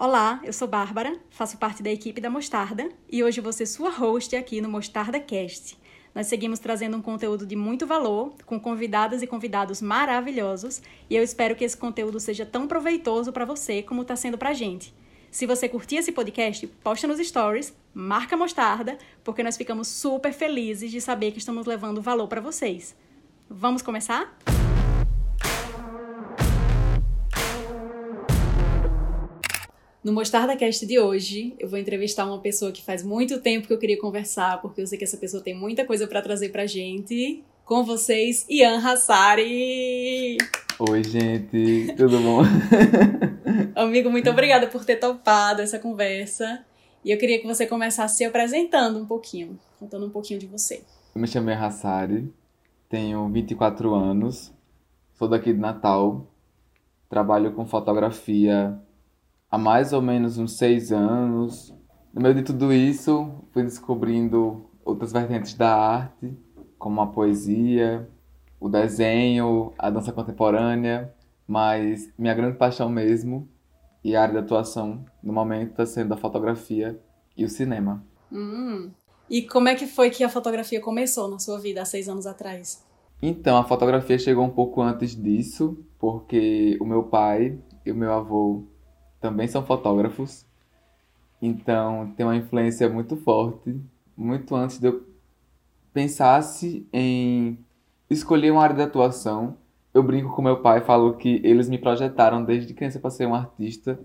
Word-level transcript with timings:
Olá, 0.00 0.40
eu 0.44 0.52
sou 0.52 0.68
Bárbara, 0.68 1.18
faço 1.28 1.58
parte 1.58 1.82
da 1.82 1.90
equipe 1.90 2.20
da 2.20 2.30
Mostarda 2.30 2.88
e 3.10 3.24
hoje 3.24 3.42
ser 3.52 3.66
sua 3.66 3.90
host 3.90 4.36
aqui 4.36 4.60
no 4.60 4.68
Mostarda 4.68 5.18
Cast. 5.18 5.76
Nós 6.14 6.28
seguimos 6.28 6.60
trazendo 6.60 6.96
um 6.96 7.02
conteúdo 7.02 7.44
de 7.44 7.56
muito 7.56 7.84
valor, 7.84 8.32
com 8.46 8.60
convidadas 8.60 9.22
e 9.22 9.26
convidados 9.26 9.82
maravilhosos, 9.82 10.80
e 11.10 11.16
eu 11.16 11.22
espero 11.24 11.56
que 11.56 11.64
esse 11.64 11.76
conteúdo 11.76 12.20
seja 12.20 12.46
tão 12.46 12.68
proveitoso 12.68 13.32
para 13.32 13.44
você 13.44 13.82
como 13.82 14.02
está 14.02 14.14
sendo 14.14 14.38
para 14.38 14.50
a 14.50 14.54
gente. 14.54 14.94
Se 15.32 15.46
você 15.46 15.68
curtir 15.68 15.96
esse 15.96 16.12
podcast, 16.12 16.64
posta 16.68 17.08
nos 17.08 17.18
stories, 17.18 17.74
marca 17.92 18.36
Mostarda, 18.36 18.96
porque 19.24 19.42
nós 19.42 19.56
ficamos 19.56 19.88
super 19.88 20.32
felizes 20.32 20.92
de 20.92 21.00
saber 21.00 21.32
que 21.32 21.38
estamos 21.38 21.66
levando 21.66 22.00
valor 22.00 22.28
para 22.28 22.40
vocês. 22.40 22.94
Vamos 23.50 23.82
começar? 23.82 24.32
No 30.08 30.14
Mostarda 30.14 30.56
Cast 30.56 30.86
de 30.86 30.98
hoje, 30.98 31.54
eu 31.58 31.68
vou 31.68 31.78
entrevistar 31.78 32.24
uma 32.24 32.38
pessoa 32.38 32.72
que 32.72 32.82
faz 32.82 33.02
muito 33.02 33.42
tempo 33.42 33.66
que 33.66 33.74
eu 33.74 33.78
queria 33.78 34.00
conversar, 34.00 34.58
porque 34.62 34.80
eu 34.80 34.86
sei 34.86 34.96
que 34.96 35.04
essa 35.04 35.18
pessoa 35.18 35.42
tem 35.42 35.54
muita 35.54 35.84
coisa 35.84 36.06
para 36.06 36.22
trazer 36.22 36.48
pra 36.48 36.64
gente. 36.64 37.44
Com 37.62 37.84
vocês, 37.84 38.46
Ian 38.48 38.78
Hassari! 38.78 40.38
Oi, 40.78 41.04
gente, 41.04 41.92
tudo 41.94 42.18
bom? 42.20 42.40
Amigo, 43.76 44.08
muito 44.08 44.30
obrigada 44.30 44.66
por 44.68 44.82
ter 44.82 44.96
topado 44.96 45.60
essa 45.60 45.78
conversa. 45.78 46.64
E 47.04 47.10
eu 47.10 47.18
queria 47.18 47.38
que 47.38 47.46
você 47.46 47.66
começasse 47.66 48.16
se 48.16 48.24
apresentando 48.24 48.98
um 48.98 49.04
pouquinho, 49.04 49.58
contando 49.78 50.06
um 50.06 50.10
pouquinho 50.10 50.40
de 50.40 50.46
você. 50.46 50.82
Eu 51.14 51.20
me 51.20 51.28
chamo 51.28 51.50
Ian 51.50 51.60
Hassari, 51.60 52.32
tenho 52.88 53.28
24 53.28 53.94
anos, 53.94 54.54
sou 55.18 55.28
daqui 55.28 55.52
de 55.52 55.58
Natal, 55.58 56.26
trabalho 57.10 57.52
com 57.52 57.66
fotografia 57.66 58.80
há 59.50 59.58
mais 59.58 59.92
ou 59.92 60.02
menos 60.02 60.38
uns 60.38 60.56
seis 60.56 60.92
anos. 60.92 61.74
No 62.12 62.22
meio 62.22 62.34
de 62.34 62.42
tudo 62.42 62.72
isso, 62.72 63.30
fui 63.52 63.62
descobrindo 63.62 64.66
outras 64.84 65.12
vertentes 65.12 65.54
da 65.54 65.74
arte, 65.74 66.36
como 66.78 67.00
a 67.00 67.06
poesia, 67.06 68.08
o 68.60 68.68
desenho, 68.68 69.72
a 69.78 69.90
dança 69.90 70.12
contemporânea, 70.12 71.14
mas 71.46 72.12
minha 72.18 72.34
grande 72.34 72.56
paixão 72.56 72.88
mesmo 72.88 73.48
e 74.02 74.14
a 74.14 74.22
área 74.22 74.34
de 74.34 74.40
atuação 74.40 75.04
no 75.22 75.32
momento 75.32 75.70
está 75.70 75.86
sendo 75.86 76.14
a 76.14 76.16
fotografia 76.16 76.98
e 77.36 77.44
o 77.44 77.48
cinema. 77.48 78.04
Hum. 78.32 78.90
E 79.28 79.42
como 79.42 79.68
é 79.68 79.74
que 79.74 79.86
foi 79.86 80.10
que 80.10 80.24
a 80.24 80.28
fotografia 80.28 80.80
começou 80.80 81.28
na 81.28 81.38
sua 81.38 81.58
vida 81.58 81.82
há 81.82 81.84
seis 81.84 82.08
anos 82.08 82.26
atrás? 82.26 82.84
Então, 83.20 83.56
a 83.56 83.64
fotografia 83.64 84.18
chegou 84.18 84.44
um 84.44 84.50
pouco 84.50 84.80
antes 84.80 85.14
disso, 85.14 85.76
porque 85.98 86.78
o 86.80 86.84
meu 86.84 87.02
pai 87.02 87.58
e 87.84 87.90
o 87.90 87.94
meu 87.94 88.12
avô 88.12 88.64
também 89.20 89.48
são 89.48 89.64
fotógrafos, 89.64 90.46
então 91.40 92.12
tem 92.16 92.26
uma 92.26 92.36
influência 92.36 92.88
muito 92.88 93.16
forte, 93.16 93.80
muito 94.16 94.54
antes 94.54 94.78
de 94.78 94.88
eu 94.88 95.06
pensasse 95.92 96.86
em 96.92 97.58
escolher 98.10 98.50
uma 98.50 98.62
área 98.62 98.76
de 98.76 98.82
atuação. 98.82 99.56
Eu 99.94 100.02
brinco 100.02 100.34
com 100.34 100.42
meu 100.42 100.60
pai, 100.60 100.80
falo 100.80 101.14
que 101.14 101.40
eles 101.44 101.68
me 101.68 101.78
projetaram 101.78 102.44
desde 102.44 102.74
criança 102.74 103.00
para 103.00 103.10
ser 103.10 103.26
um 103.26 103.34
artista, 103.34 103.98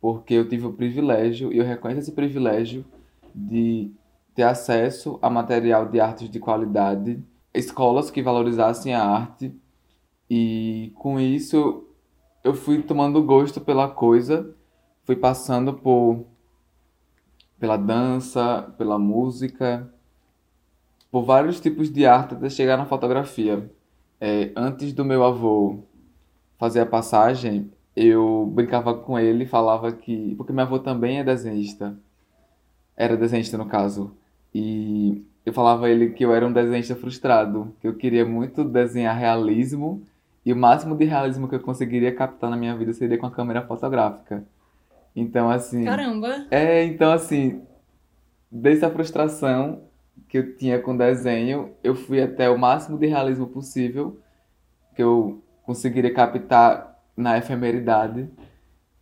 porque 0.00 0.34
eu 0.34 0.48
tive 0.48 0.66
o 0.66 0.72
privilégio, 0.72 1.52
e 1.52 1.58
eu 1.58 1.64
reconheço 1.64 2.00
esse 2.00 2.12
privilégio, 2.12 2.84
de 3.34 3.90
ter 4.34 4.42
acesso 4.42 5.18
a 5.22 5.30
material 5.30 5.88
de 5.88 6.00
artes 6.00 6.28
de 6.28 6.38
qualidade, 6.38 7.22
escolas 7.54 8.10
que 8.10 8.22
valorizassem 8.22 8.94
a 8.94 9.02
arte, 9.02 9.54
e 10.28 10.92
com 10.96 11.20
isso 11.20 11.86
eu 12.42 12.54
fui 12.54 12.82
tomando 12.82 13.22
gosto 13.22 13.60
pela 13.60 13.88
coisa, 13.88 14.54
fui 15.04 15.16
passando 15.16 15.74
por 15.74 16.24
pela 17.58 17.76
dança, 17.76 18.74
pela 18.76 18.98
música, 18.98 19.88
por 21.12 21.22
vários 21.22 21.60
tipos 21.60 21.92
de 21.92 22.04
arte 22.04 22.34
até 22.34 22.50
chegar 22.50 22.76
na 22.76 22.86
fotografia. 22.86 23.70
É, 24.20 24.50
antes 24.56 24.92
do 24.92 25.04
meu 25.04 25.22
avô 25.22 25.84
fazer 26.58 26.80
a 26.80 26.86
passagem, 26.86 27.70
eu 27.94 28.50
brincava 28.52 28.94
com 28.94 29.18
ele 29.18 29.44
e 29.44 29.46
falava 29.46 29.92
que. 29.92 30.34
Porque 30.36 30.52
meu 30.52 30.64
avô 30.64 30.78
também 30.78 31.20
é 31.20 31.24
desenhista. 31.24 31.96
Era 32.96 33.16
desenhista, 33.16 33.56
no 33.56 33.66
caso. 33.66 34.16
E 34.54 35.24
eu 35.46 35.52
falava 35.52 35.86
a 35.86 35.90
ele 35.90 36.10
que 36.10 36.24
eu 36.24 36.34
era 36.34 36.46
um 36.46 36.52
desenhista 36.52 36.96
frustrado, 36.96 37.72
que 37.80 37.86
eu 37.86 37.94
queria 37.94 38.24
muito 38.24 38.64
desenhar 38.64 39.16
realismo 39.16 40.02
e 40.44 40.52
o 40.52 40.56
máximo 40.56 40.96
de 40.96 41.04
realismo 41.04 41.48
que 41.48 41.54
eu 41.54 41.60
conseguiria 41.60 42.14
captar 42.14 42.50
na 42.50 42.56
minha 42.56 42.76
vida 42.76 42.92
seria 42.92 43.18
com 43.18 43.26
a 43.26 43.30
câmera 43.30 43.62
fotográfica. 43.62 44.44
Então, 45.14 45.50
assim. 45.50 45.84
Caramba! 45.84 46.46
É, 46.50 46.84
então, 46.84 47.12
assim, 47.12 47.62
dessa 48.50 48.90
frustração 48.90 49.84
que 50.28 50.38
eu 50.38 50.56
tinha 50.56 50.80
com 50.80 50.96
desenho, 50.96 51.74
eu 51.82 51.94
fui 51.94 52.20
até 52.20 52.50
o 52.50 52.58
máximo 52.58 52.98
de 52.98 53.06
realismo 53.06 53.46
possível 53.46 54.20
que 54.94 55.02
eu 55.02 55.42
conseguiria 55.62 56.12
captar 56.12 56.98
na 57.16 57.38
efemeridade 57.38 58.28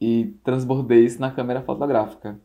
e 0.00 0.34
transbordei 0.44 1.04
isso 1.04 1.20
na 1.20 1.30
câmera 1.30 1.62
fotográfica. 1.62 2.38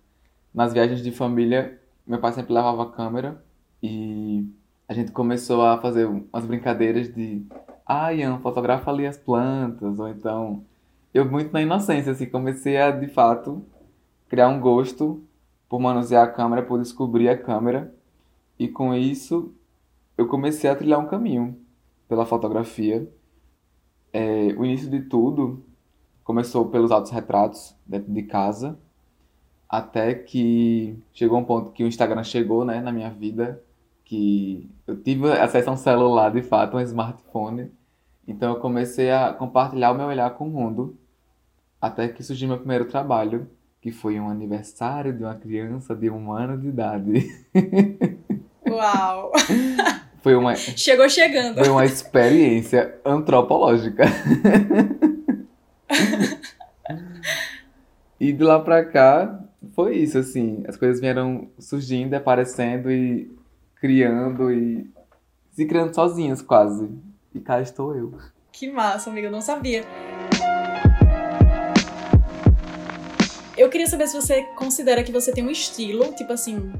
Nas 0.53 0.73
viagens 0.73 1.01
de 1.01 1.11
família, 1.11 1.79
meu 2.07 2.19
pai 2.19 2.31
sempre 2.31 2.53
levava 2.53 2.83
a 2.83 2.91
câmera 2.91 3.43
e 3.81 4.47
a 4.87 4.93
gente 4.93 5.11
começou 5.11 5.65
a 5.65 5.79
fazer 5.79 6.05
umas 6.05 6.45
brincadeiras 6.45 7.13
de 7.13 7.45
ah, 7.85 8.13
Ian, 8.13 8.39
fotografa 8.39 8.89
ali 8.89 9.05
as 9.05 9.17
plantas, 9.17 9.99
ou 9.99 10.07
então 10.07 10.63
eu 11.13 11.29
muito 11.29 11.53
na 11.53 11.61
inocência, 11.61 12.11
assim, 12.11 12.25
comecei 12.25 12.77
a, 12.77 12.91
de 12.91 13.07
fato, 13.07 13.63
criar 14.27 14.49
um 14.49 14.59
gosto 14.59 15.23
por 15.69 15.79
manusear 15.79 16.25
a 16.25 16.31
câmera, 16.31 16.63
por 16.63 16.79
descobrir 16.79 17.29
a 17.29 17.37
câmera, 17.37 17.93
e 18.59 18.67
com 18.67 18.93
isso 18.93 19.53
eu 20.17 20.27
comecei 20.27 20.69
a 20.69 20.75
trilhar 20.75 20.99
um 20.99 21.07
caminho 21.07 21.57
pela 22.07 22.25
fotografia. 22.25 23.09
É, 24.11 24.47
o 24.57 24.65
início 24.65 24.89
de 24.89 25.01
tudo 25.01 25.63
começou 26.23 26.69
pelos 26.69 26.91
autorretratos 26.91 27.75
dentro 27.85 28.11
de 28.11 28.23
casa, 28.23 28.79
até 29.69 30.13
que 30.13 30.97
chegou 31.13 31.37
um 31.37 31.45
ponto 31.45 31.71
que 31.71 31.83
o 31.83 31.87
Instagram 31.87 32.23
chegou, 32.23 32.65
né, 32.65 32.81
na 32.81 32.91
minha 32.91 33.09
vida, 33.09 33.61
que 34.05 34.69
eu 34.87 34.95
tive 34.95 35.29
acesso 35.31 35.69
a 35.69 35.73
um 35.73 35.77
celular, 35.77 36.31
de 36.31 36.41
fato, 36.43 36.77
um 36.77 36.81
smartphone. 36.81 37.71
Então 38.27 38.53
eu 38.53 38.59
comecei 38.59 39.11
a 39.11 39.33
compartilhar 39.33 39.91
o 39.91 39.95
meu 39.95 40.07
olhar 40.07 40.29
com 40.31 40.47
o 40.47 40.49
mundo, 40.49 40.95
até 41.81 42.07
que 42.07 42.23
surgiu 42.23 42.47
meu 42.47 42.57
primeiro 42.57 42.85
trabalho, 42.85 43.47
que 43.81 43.91
foi 43.91 44.19
um 44.19 44.29
aniversário 44.29 45.11
de 45.11 45.23
uma 45.23 45.35
criança 45.35 45.95
de 45.95 46.09
um 46.09 46.31
ano 46.31 46.57
de 46.57 46.67
idade. 46.67 47.45
Uau! 48.69 49.31
Foi 50.21 50.35
uma, 50.35 50.55
Chegou 50.55 51.07
chegando. 51.07 51.59
foi 51.59 51.69
uma 51.69 51.85
experiência 51.85 52.99
antropológica. 53.05 54.05
e 58.19 58.33
de 58.33 58.43
lá 58.43 58.59
pra 58.59 58.83
cá, 58.83 59.39
foi 59.75 59.97
isso, 59.97 60.17
assim. 60.17 60.63
As 60.67 60.75
coisas 60.77 60.99
vieram 60.99 61.47
surgindo, 61.59 62.15
aparecendo 62.15 62.89
e 62.91 63.31
criando 63.85 64.51
e 64.51 64.89
se 65.51 65.63
criando 65.63 65.93
sozinhas 65.93 66.41
quase. 66.41 66.89
E 67.35 67.39
cá 67.39 67.61
estou 67.61 67.95
eu. 67.95 68.15
Que 68.51 68.71
massa, 68.71 69.11
amiga, 69.11 69.27
eu 69.27 69.31
não 69.31 69.41
sabia. 69.41 69.83
Eu 73.55 73.69
queria 73.69 73.85
saber 73.85 74.07
se 74.07 74.19
você 74.19 74.41
considera 74.55 75.03
que 75.03 75.11
você 75.11 75.31
tem 75.31 75.45
um 75.45 75.51
estilo, 75.51 76.11
tipo 76.13 76.33
assim, 76.33 76.73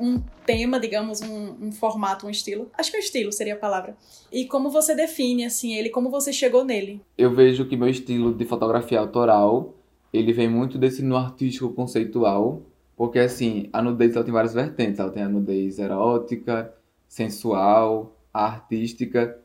um 0.00 0.20
tema, 0.44 0.80
digamos, 0.80 1.22
um, 1.22 1.54
um, 1.66 1.70
formato, 1.70 2.26
um 2.26 2.30
estilo. 2.30 2.68
Acho 2.76 2.90
que 2.90 2.96
é 2.96 3.00
estilo 3.00 3.30
seria 3.30 3.54
a 3.54 3.58
palavra. 3.58 3.96
E 4.32 4.44
como 4.44 4.70
você 4.70 4.96
define, 4.96 5.44
assim, 5.44 5.76
ele, 5.76 5.88
como 5.88 6.10
você 6.10 6.32
chegou 6.32 6.64
nele? 6.64 7.00
Eu 7.16 7.32
vejo 7.32 7.64
que 7.64 7.76
meu 7.76 7.88
estilo 7.88 8.34
de 8.34 8.44
fotografia 8.44 8.98
autoral, 8.98 9.72
ele 10.12 10.32
vem 10.32 10.48
muito 10.48 10.78
desse 10.78 11.00
no 11.00 11.16
artístico 11.16 11.72
conceitual, 11.72 12.60
porque, 12.98 13.20
assim, 13.20 13.70
a 13.72 13.80
nudez 13.80 14.16
ela 14.16 14.24
tem 14.24 14.34
várias 14.34 14.52
vertentes. 14.52 14.98
Ela 14.98 15.12
tem 15.12 15.22
a 15.22 15.28
nudez 15.28 15.78
erótica, 15.78 16.74
sensual, 17.06 18.18
artística. 18.34 19.38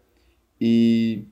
E 0.60 1.28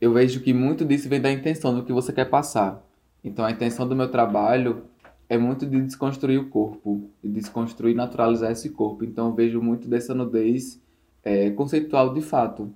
eu 0.00 0.12
vejo 0.12 0.40
que 0.40 0.52
muito 0.52 0.84
disso 0.84 1.08
vem 1.08 1.20
da 1.20 1.30
intenção 1.30 1.72
do 1.72 1.84
que 1.84 1.92
você 1.92 2.12
quer 2.12 2.24
passar. 2.24 2.84
Então, 3.22 3.44
a 3.44 3.52
intenção 3.52 3.86
do 3.88 3.94
meu 3.94 4.10
trabalho 4.10 4.86
é 5.28 5.38
muito 5.38 5.64
de 5.64 5.80
desconstruir 5.82 6.36
o 6.36 6.50
corpo, 6.50 7.08
de 7.22 7.30
desconstruir 7.30 7.92
e 7.92 7.96
naturalizar 7.96 8.50
esse 8.50 8.70
corpo. 8.70 9.04
Então, 9.04 9.28
eu 9.28 9.34
vejo 9.34 9.62
muito 9.62 9.86
dessa 9.86 10.16
nudez 10.16 10.82
é, 11.22 11.48
conceitual 11.50 12.12
de 12.12 12.22
fato. 12.22 12.74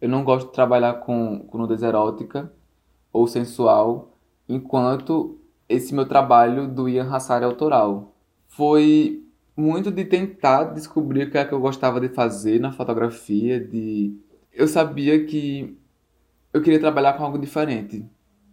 Eu 0.00 0.08
não 0.08 0.24
gosto 0.24 0.46
de 0.46 0.54
trabalhar 0.54 0.94
com, 0.94 1.40
com 1.40 1.58
nudez 1.58 1.82
erótica 1.82 2.50
ou 3.12 3.26
sensual, 3.26 4.16
enquanto 4.48 5.39
esse 5.70 5.94
meu 5.94 6.06
trabalho 6.06 6.66
do 6.66 6.88
Ian 6.88 7.08
Hassari 7.08 7.44
autoral. 7.44 8.12
Foi 8.48 9.24
muito 9.56 9.90
de 9.90 10.04
tentar 10.04 10.64
descobrir 10.64 11.28
o 11.28 11.30
que 11.30 11.38
é 11.38 11.44
que 11.44 11.52
eu 11.52 11.60
gostava 11.60 12.00
de 12.00 12.08
fazer 12.08 12.60
na 12.60 12.72
fotografia, 12.72 13.60
de 13.60 14.18
eu 14.52 14.66
sabia 14.66 15.24
que 15.24 15.78
eu 16.52 16.60
queria 16.60 16.80
trabalhar 16.80 17.12
com 17.12 17.24
algo 17.24 17.38
diferente, 17.38 18.04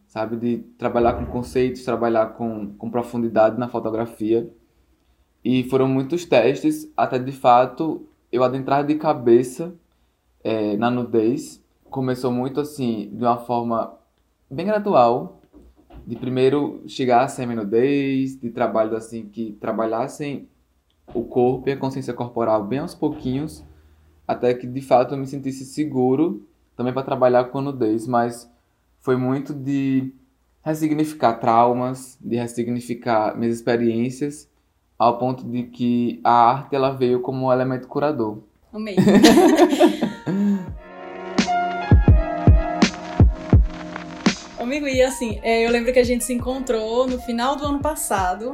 sabe? 0.07 0.37
De 0.37 0.57
trabalhar 0.77 1.13
com 1.13 1.25
conceitos, 1.25 1.83
trabalhar 1.83 2.27
com, 2.33 2.75
com 2.75 2.91
profundidade 2.91 3.59
na 3.59 3.67
fotografia. 3.67 4.47
E 5.43 5.63
foram 5.63 5.87
muitos 5.87 6.25
testes 6.25 6.91
até 6.95 7.17
de 7.17 7.31
fato 7.31 8.07
eu 8.31 8.43
adentrar 8.43 8.85
de 8.85 8.95
cabeça 8.95 9.73
é, 10.43 10.77
na 10.77 10.91
nudez. 10.91 11.63
Começou 11.89 12.31
muito 12.31 12.59
assim, 12.59 13.09
de 13.11 13.23
uma 13.23 13.37
forma 13.37 13.97
bem 14.51 14.65
gradual. 14.65 15.36
De 16.07 16.15
primeiro 16.15 16.81
chegar 16.87 17.25
a 17.25 17.27
semi-nudez, 17.27 18.39
de 18.39 18.49
trabalhos 18.49 18.93
assim 18.93 19.27
que 19.27 19.57
trabalhassem 19.59 20.47
o 21.13 21.25
corpo 21.25 21.67
e 21.67 21.73
a 21.73 21.77
consciência 21.77 22.13
corporal 22.13 22.63
bem 22.63 22.79
aos 22.79 22.95
pouquinhos, 22.95 23.61
até 24.25 24.53
que 24.53 24.65
de 24.65 24.79
fato 24.79 25.13
eu 25.13 25.17
me 25.17 25.27
sentisse 25.27 25.65
seguro 25.65 26.47
também 26.77 26.93
para 26.93 27.03
trabalhar 27.03 27.43
com 27.45 27.59
nudez, 27.59 28.07
mas 28.07 28.49
foi 29.01 29.17
muito 29.17 29.53
de 29.53 30.13
ressignificar 30.61 31.33
traumas, 31.33 32.17
de 32.21 32.37
ressignificar 32.37 33.37
minhas 33.37 33.55
experiências, 33.55 34.49
ao 34.97 35.17
ponto 35.17 35.43
de 35.43 35.63
que 35.63 36.21
a 36.23 36.31
arte 36.31 36.73
ela 36.73 36.91
veio 36.91 37.19
como 37.19 37.47
um 37.47 37.51
elemento 37.51 37.87
curador. 37.87 38.39
Amei. 38.71 38.95
e 44.97 45.01
assim, 45.03 45.39
é, 45.43 45.63
eu 45.63 45.69
lembro 45.69 45.93
que 45.93 45.99
a 45.99 46.03
gente 46.03 46.23
se 46.23 46.33
encontrou 46.33 47.05
no 47.05 47.21
final 47.21 47.55
do 47.55 47.63
ano 47.63 47.79
passado 47.79 48.49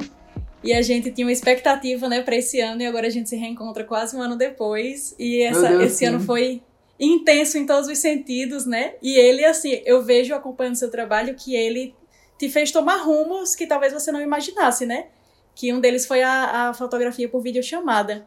e 0.62 0.74
a 0.74 0.82
gente 0.82 1.10
tinha 1.10 1.26
uma 1.26 1.32
expectativa, 1.32 2.06
né, 2.06 2.20
para 2.20 2.36
esse 2.36 2.60
ano 2.60 2.82
e 2.82 2.86
agora 2.86 3.06
a 3.06 3.10
gente 3.10 3.30
se 3.30 3.36
reencontra 3.36 3.82
quase 3.82 4.14
um 4.14 4.20
ano 4.20 4.36
depois 4.36 5.14
e 5.18 5.40
essa, 5.40 5.68
Deus, 5.68 5.84
esse 5.84 5.96
sim. 5.96 6.04
ano 6.04 6.20
foi 6.20 6.62
intenso 7.00 7.56
em 7.56 7.64
todos 7.64 7.88
os 7.88 7.98
sentidos, 7.98 8.66
né? 8.66 8.92
E 9.00 9.16
ele, 9.16 9.42
assim, 9.42 9.80
eu 9.86 10.02
vejo 10.02 10.34
acompanhando 10.34 10.76
seu 10.76 10.90
trabalho 10.90 11.34
que 11.34 11.56
ele 11.56 11.94
te 12.38 12.50
fez 12.50 12.70
tomar 12.70 12.96
rumos 12.96 13.56
que 13.56 13.66
talvez 13.66 13.94
você 13.94 14.12
não 14.12 14.20
imaginasse, 14.20 14.84
né? 14.84 15.06
Que 15.54 15.72
um 15.72 15.80
deles 15.80 16.04
foi 16.04 16.22
a, 16.22 16.68
a 16.68 16.74
fotografia 16.74 17.26
por 17.26 17.40
videochamada. 17.40 18.26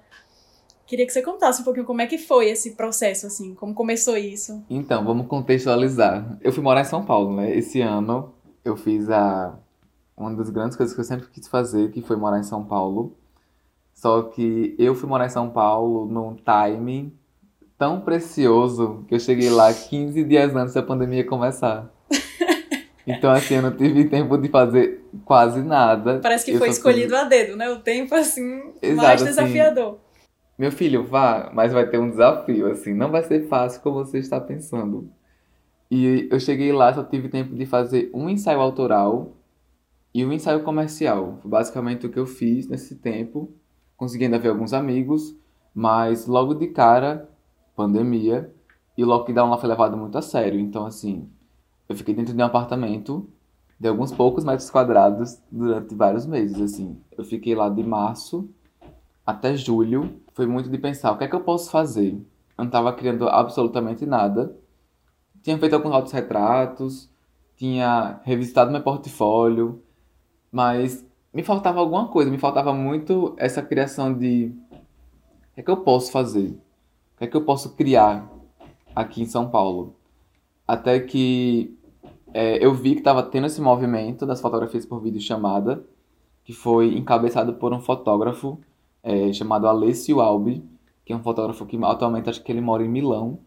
Queria 0.88 1.06
que 1.06 1.12
você 1.12 1.22
contasse 1.22 1.62
um 1.62 1.66
pouquinho 1.66 1.86
como 1.86 2.02
é 2.02 2.08
que 2.08 2.18
foi 2.18 2.50
esse 2.50 2.72
processo, 2.72 3.28
assim, 3.28 3.54
como 3.54 3.74
começou 3.74 4.16
isso. 4.16 4.64
Então, 4.70 5.04
vamos 5.04 5.28
contextualizar. 5.28 6.38
Eu 6.42 6.54
fui 6.54 6.64
morar 6.64 6.82
em 6.82 6.86
São 6.86 7.04
Paulo, 7.04 7.36
né? 7.36 7.54
Esse 7.54 7.82
ano 7.82 8.34
eu 8.64 8.78
fiz 8.78 9.10
a 9.10 9.54
uma 10.16 10.34
das 10.34 10.50
grandes 10.50 10.78
coisas 10.78 10.96
que 10.96 11.02
eu 11.02 11.06
sempre 11.06 11.28
quis 11.28 11.48
fazer, 11.48 11.92
que 11.92 12.02
foi 12.02 12.16
morar 12.16 12.40
em 12.40 12.44
São 12.44 12.64
Paulo. 12.64 13.18
Só 13.94 14.22
que 14.24 14.76
eu 14.80 14.96
fui 14.96 15.10
morar 15.10 15.26
em 15.26 15.30
São 15.30 15.50
Paulo 15.50 16.06
num 16.06 16.36
timing 16.36 17.12
tão 17.78 18.00
precioso 18.00 19.04
que 19.10 19.16
eu 19.16 19.20
cheguei 19.20 19.50
lá 19.50 19.74
15 19.74 20.24
dias 20.24 20.56
antes 20.56 20.74
da 20.74 20.82
pandemia 20.82 21.26
começar. 21.26 21.92
Então, 23.10 23.32
assim, 23.32 23.54
eu 23.54 23.62
não 23.62 23.72
tive 23.72 24.04
tempo 24.10 24.38
de 24.38 24.50
fazer 24.50 25.02
quase 25.24 25.62
nada. 25.62 26.20
Parece 26.20 26.44
que 26.44 26.52
eu 26.52 26.58
foi 26.58 26.68
escolhido 26.68 27.14
fiz... 27.14 27.20
a 27.22 27.24
dedo, 27.24 27.56
né? 27.56 27.70
O 27.70 27.80
tempo, 27.80 28.14
assim, 28.14 28.74
Exato, 28.82 28.98
mais 28.98 29.22
assim, 29.22 29.30
desafiador. 29.30 29.88
Assim, 29.92 29.98
meu 30.58 30.72
filho, 30.72 31.06
vá, 31.06 31.52
mas 31.54 31.72
vai 31.72 31.88
ter 31.88 32.00
um 32.00 32.10
desafio, 32.10 32.72
assim. 32.72 32.94
Não 32.94 33.12
vai 33.12 33.24
ser 33.24 33.48
fácil 33.48 33.82
como 33.82 34.04
você 34.04 34.18
está 34.18 34.42
pensando. 34.42 35.10
E 35.90 36.28
eu 36.32 36.40
cheguei 36.40 36.72
lá, 36.74 36.94
só 36.94 37.04
tive 37.04 37.30
tempo 37.30 37.56
de 37.56 37.66
fazer 37.66 38.10
um 38.14 38.30
ensaio 38.30 38.60
autoral 38.60 39.34
e 40.14 40.26
um 40.26 40.34
ensaio 40.34 40.64
comercial. 40.64 41.40
Basicamente 41.46 42.08
o 42.08 42.12
que 42.12 42.20
eu 42.20 42.26
fiz 42.26 42.68
nesse 42.68 42.96
tempo. 42.96 43.54
Consegui 43.96 44.26
ainda 44.26 44.40
ver 44.40 44.50
alguns 44.50 44.74
amigos, 44.74 45.36
mas 45.74 46.28
logo 46.28 46.54
de 46.54 46.68
cara 46.68 47.30
pandemia 47.76 48.52
e 48.98 49.04
o 49.04 49.08
lockdown 49.08 49.50
lá 49.50 49.58
foi 49.58 49.70
levado 49.70 49.96
muito 49.96 50.18
a 50.18 50.22
sério. 50.22 50.60
Então, 50.60 50.86
assim, 50.86 51.30
eu 51.88 51.96
fiquei 51.96 52.16
dentro 52.16 52.34
de 52.34 52.42
um 52.42 52.46
apartamento 52.46 53.30
de 53.80 53.88
alguns 53.88 54.12
poucos 54.12 54.44
metros 54.44 54.72
quadrados 54.72 55.40
durante 55.52 55.94
vários 55.94 56.26
meses, 56.26 56.60
assim. 56.60 56.98
Eu 57.16 57.24
fiquei 57.24 57.54
lá 57.54 57.70
de 57.70 57.84
março 57.84 58.50
até 59.28 59.58
julho. 59.58 60.22
Foi 60.34 60.46
muito 60.46 60.70
de 60.70 60.78
pensar, 60.78 61.12
o 61.12 61.18
que 61.18 61.26
é 61.26 61.28
que 61.28 61.36
eu 61.36 61.42
posso 61.42 61.70
fazer? 61.70 62.14
Eu 62.14 62.24
não 62.60 62.66
estava 62.68 62.94
criando 62.94 63.28
absolutamente 63.28 64.06
nada. 64.06 64.56
Tinha 65.44 65.58
feito 65.58 65.74
alguns 65.74 65.92
autorretratos, 65.92 67.10
tinha 67.58 68.22
revisitado 68.24 68.72
meu 68.72 68.82
portfólio, 68.82 69.84
mas 70.50 71.06
me 71.34 71.44
faltava 71.44 71.80
alguma 71.80 72.08
coisa, 72.08 72.32
me 72.32 72.38
faltava 72.38 72.74
muito 72.74 73.36
essa 73.38 73.62
criação 73.62 74.18
de 74.18 74.54
o 74.72 75.56
que 75.56 75.62
é 75.62 75.64
que 75.64 75.72
eu 75.72 75.78
posso 75.78 76.12
fazer? 76.12 76.50
O 77.16 77.18
que 77.18 77.26
é 77.26 77.28
que 77.28 77.36
eu 77.36 77.44
posso 77.44 77.76
criar 77.76 78.32
aqui 78.96 79.22
em 79.22 79.26
São 79.26 79.50
Paulo? 79.50 79.96
Até 80.68 81.00
que 81.00 81.78
é, 82.34 82.64
eu 82.64 82.74
vi 82.74 82.94
que 82.94 83.00
estava 83.00 83.24
tendo 83.24 83.48
esse 83.48 83.60
movimento 83.60 84.26
das 84.26 84.40
fotografias 84.40 84.86
por 84.86 85.02
vídeo 85.02 85.20
chamada, 85.20 85.84
que 86.44 86.54
foi 86.54 86.96
encabeçado 86.96 87.56
por 87.56 87.74
um 87.74 87.80
fotógrafo 87.80 88.60
é, 89.04 89.32
chamado 89.34 89.68
Alessio 89.68 90.20
Albi, 90.20 90.64
que 91.06 91.14
é 91.14 91.16
um 91.16 91.24
fotógrafo 91.24 91.66
que 91.66 91.78
atualmente 91.84 92.30
acho 92.30 92.44
que 92.44 92.52
ele 92.52 92.62
mora 92.62 92.84
em 92.84 92.90
Milão. 92.90 93.40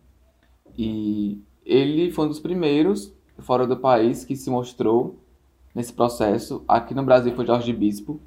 E 0.76 1.42
ele 1.64 2.10
foi 2.10 2.26
um 2.26 2.28
dos 2.28 2.40
primeiros 2.40 3.12
fora 3.38 3.66
do 3.66 3.76
país 3.76 4.24
que 4.24 4.36
se 4.36 4.50
mostrou 4.50 5.18
nesse 5.74 5.92
processo. 5.92 6.64
Aqui 6.66 6.94
no 6.94 7.02
Brasil 7.02 7.34
foi 7.34 7.46
Jorge 7.46 7.72
Bispo, 7.72 8.20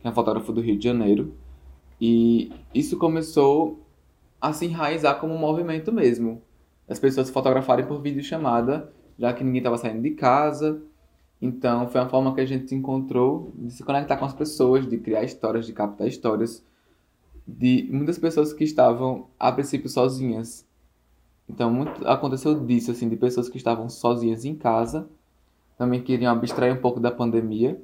que 0.00 0.06
é 0.06 0.10
um 0.10 0.14
fotógrafo 0.14 0.52
do 0.52 0.60
Rio 0.60 0.78
de 0.78 0.84
Janeiro. 0.84 1.34
E 2.00 2.52
isso 2.74 2.96
começou 2.96 3.84
a 4.40 4.52
se 4.52 4.66
enraizar 4.66 5.18
como 5.18 5.34
um 5.34 5.38
movimento 5.38 5.92
mesmo. 5.92 6.42
As 6.88 6.98
pessoas 6.98 7.28
fotografarem 7.28 7.86
por 7.86 8.00
videochamada, 8.00 8.92
já 9.18 9.32
que 9.32 9.44
ninguém 9.44 9.58
estava 9.58 9.76
saindo 9.76 10.02
de 10.02 10.12
casa. 10.12 10.82
Então, 11.40 11.88
foi 11.88 12.00
uma 12.00 12.08
forma 12.08 12.34
que 12.34 12.40
a 12.40 12.46
gente 12.46 12.74
encontrou 12.74 13.52
de 13.54 13.72
se 13.72 13.84
conectar 13.84 14.16
com 14.16 14.24
as 14.24 14.34
pessoas, 14.34 14.88
de 14.88 14.98
criar 14.98 15.22
histórias, 15.22 15.66
de 15.66 15.72
captar 15.72 16.08
histórias 16.08 16.64
de 17.46 17.88
muitas 17.90 18.18
pessoas 18.18 18.52
que 18.52 18.62
estavam, 18.62 19.28
a 19.38 19.50
princípio, 19.50 19.88
sozinhas. 19.88 20.66
Então, 21.48 21.70
muito 21.70 22.06
aconteceu 22.06 22.58
disso, 22.66 22.90
assim, 22.90 23.08
de 23.08 23.16
pessoas 23.16 23.48
que 23.48 23.56
estavam 23.56 23.88
sozinhas 23.88 24.44
em 24.44 24.54
casa, 24.54 25.08
também 25.78 26.02
queriam 26.02 26.32
abstrair 26.32 26.74
um 26.74 26.80
pouco 26.80 27.00
da 27.00 27.10
pandemia 27.10 27.80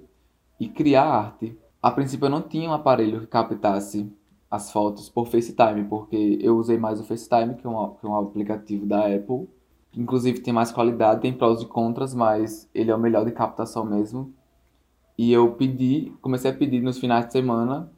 e 0.60 0.68
criar 0.68 1.04
arte. 1.04 1.56
A 1.82 1.90
princípio, 1.90 2.26
eu 2.26 2.30
não 2.30 2.42
tinha 2.42 2.68
um 2.68 2.74
aparelho 2.74 3.20
que 3.20 3.26
captasse 3.26 4.12
as 4.50 4.70
fotos 4.70 5.08
por 5.08 5.26
FaceTime, 5.26 5.84
porque 5.84 6.38
eu 6.42 6.56
usei 6.58 6.76
mais 6.76 7.00
o 7.00 7.04
FaceTime, 7.04 7.54
que 7.54 7.66
é 7.66 7.70
um, 7.70 7.94
que 7.94 8.04
é 8.04 8.08
um 8.08 8.16
aplicativo 8.16 8.84
da 8.84 9.06
Apple. 9.06 9.48
Que 9.94 10.00
inclusive 10.00 10.40
tem 10.40 10.52
mais 10.52 10.72
qualidade, 10.72 11.20
tem 11.20 11.32
prós 11.32 11.62
e 11.62 11.66
contras, 11.66 12.12
mas 12.12 12.68
ele 12.74 12.90
é 12.90 12.94
o 12.96 12.98
melhor 12.98 13.24
de 13.24 13.30
captação 13.30 13.84
mesmo. 13.84 14.34
E 15.16 15.32
eu 15.32 15.52
pedi, 15.52 16.12
comecei 16.20 16.50
a 16.50 16.54
pedir 16.54 16.82
nos 16.82 16.98
finais 16.98 17.26
de 17.26 17.32
semana 17.32 17.88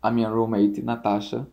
a 0.00 0.08
minha 0.08 0.28
roommate, 0.28 0.80
Natasha, 0.82 1.44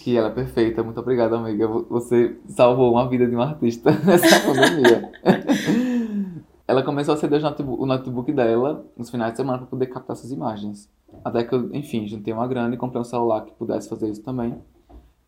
que 0.00 0.16
ela 0.16 0.26
é 0.26 0.32
perfeita. 0.32 0.82
Muito 0.82 0.98
obrigada, 0.98 1.38
amiga. 1.38 1.68
Você 1.68 2.36
salvou 2.48 2.90
uma 2.90 3.08
vida 3.08 3.28
de 3.28 3.36
um 3.36 3.42
artista 3.42 3.92
nessa 4.04 4.40
pandemia. 4.40 5.12
ela 6.66 6.82
começou 6.82 7.14
a 7.14 7.16
acender 7.16 7.40
o 7.44 7.86
notebook 7.86 8.32
dela 8.32 8.84
nos 8.96 9.08
finais 9.08 9.34
de 9.34 9.36
semana 9.36 9.58
para 9.58 9.68
poder 9.68 9.86
captar 9.86 10.16
essas 10.16 10.32
imagens. 10.32 10.90
Até 11.24 11.44
que 11.44 11.54
eu, 11.54 11.72
enfim, 11.72 12.08
juntei 12.08 12.34
uma 12.34 12.48
grana 12.48 12.74
e 12.74 12.76
comprei 12.76 13.00
um 13.00 13.04
celular 13.04 13.44
que 13.44 13.52
pudesse 13.52 13.88
fazer 13.88 14.10
isso 14.10 14.24
também. 14.24 14.58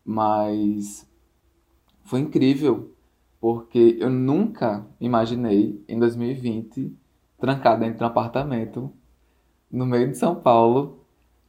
Mas 0.03 1.07
foi 2.03 2.19
incrível, 2.19 2.91
porque 3.39 3.97
eu 3.99 4.09
nunca 4.09 4.85
imaginei 4.99 5.83
em 5.87 5.99
2020 5.99 6.95
trancado 7.39 7.81
dentro 7.81 7.97
de 7.97 8.03
um 8.03 8.07
apartamento 8.07 8.91
no 9.71 9.85
meio 9.85 10.09
de 10.09 10.17
São 10.17 10.35
Paulo, 10.35 11.05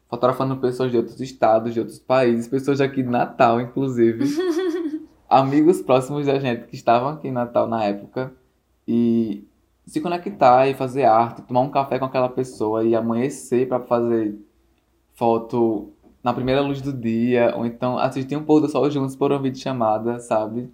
fotografando 0.08 0.56
pessoas 0.56 0.90
de 0.90 0.96
outros 0.96 1.20
estados, 1.20 1.72
de 1.72 1.80
outros 1.80 1.98
países, 1.98 2.48
pessoas 2.48 2.80
aqui 2.80 3.02
de 3.02 3.08
Natal, 3.08 3.60
inclusive. 3.60 4.26
amigos 5.28 5.82
próximos 5.82 6.26
da 6.26 6.38
gente 6.38 6.66
que 6.66 6.74
estavam 6.74 7.10
aqui 7.10 7.28
em 7.28 7.32
Natal 7.32 7.68
na 7.68 7.84
época. 7.84 8.32
E 8.86 9.46
se 9.86 10.00
conectar 10.00 10.66
e 10.68 10.74
fazer 10.74 11.04
arte, 11.04 11.42
tomar 11.42 11.60
um 11.60 11.70
café 11.70 11.98
com 11.98 12.06
aquela 12.06 12.28
pessoa 12.28 12.84
e 12.84 12.94
amanhecer 12.94 13.68
para 13.68 13.80
fazer 13.80 14.38
foto 15.14 15.92
na 16.22 16.32
primeira 16.32 16.60
luz 16.60 16.80
do 16.80 16.92
dia, 16.92 17.54
ou 17.56 17.66
então 17.66 17.98
assistir 17.98 18.36
um 18.36 18.44
pôr 18.44 18.60
do 18.60 18.68
sol 18.68 18.90
juntos 18.90 19.14
por 19.14 19.30
uma 19.30 19.40
videochamada, 19.40 20.18
sabe? 20.20 20.70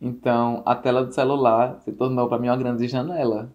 Então, 0.00 0.62
a 0.66 0.74
tela 0.74 1.04
do 1.04 1.12
celular 1.12 1.80
se 1.80 1.92
tornou 1.92 2.28
para 2.28 2.38
mim 2.38 2.48
uma 2.48 2.56
grande 2.56 2.86
janela 2.86 3.54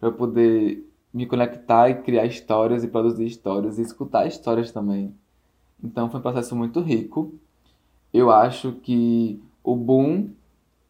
para 0.00 0.10
poder 0.10 0.84
me 1.12 1.26
conectar 1.26 1.88
e 1.90 2.02
criar 2.02 2.26
histórias 2.26 2.84
e 2.84 2.88
produzir 2.88 3.26
histórias 3.26 3.78
e 3.78 3.82
escutar 3.82 4.26
histórias 4.26 4.72
também. 4.72 5.14
Então, 5.82 6.08
foi 6.10 6.20
um 6.20 6.22
processo 6.22 6.56
muito 6.56 6.80
rico. 6.80 7.34
Eu 8.12 8.30
acho 8.30 8.72
que 8.72 9.42
o 9.62 9.76
boom 9.76 10.30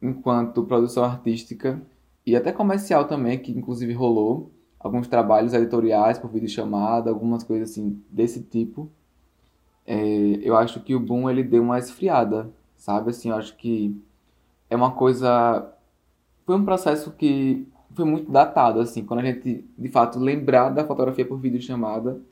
enquanto 0.00 0.62
produção 0.62 1.04
artística 1.04 1.80
e 2.25 2.37
até 2.37 2.52
comercial 2.52 3.06
também, 3.06 3.38
que 3.38 3.50
inclusive 3.50 3.92
rolou 3.92 4.52
alguns 4.78 5.08
trabalhos 5.08 5.52
editoriais 5.54 6.18
por 6.18 6.30
videochamada, 6.30 7.11
algumas 7.11 7.42
coisas 7.42 7.70
assim 7.70 8.00
desse 8.11 8.42
tipo. 8.42 8.90
É, 9.87 9.97
eu 10.42 10.56
acho 10.56 10.80
que 10.80 10.94
o 10.94 11.00
boom 11.00 11.28
ele 11.28 11.42
deu 11.42 11.62
uma 11.62 11.78
esfriada, 11.78 12.50
sabe? 12.76 13.11
Assim, 13.11 13.30
eu 13.30 13.37
acho 13.37 13.56
que 13.56 13.99
é 14.71 14.77
uma 14.77 14.93
coisa 14.93 15.75
foi 16.49 16.57
um 16.57 16.65
processo 16.65 17.11
que 17.11 17.69
foi 17.95 18.07
muito 18.07 18.33
datado, 18.33 18.81
assim. 18.81 19.05
Quando 19.05 19.21
a 19.21 19.23
gente, 19.23 19.69
de 19.77 19.89
fato, 19.91 20.19
lembrar 20.19 20.71
da 20.71 20.83
fotografia 20.83 21.27
por 21.27 21.39
videochamada, 21.39 22.23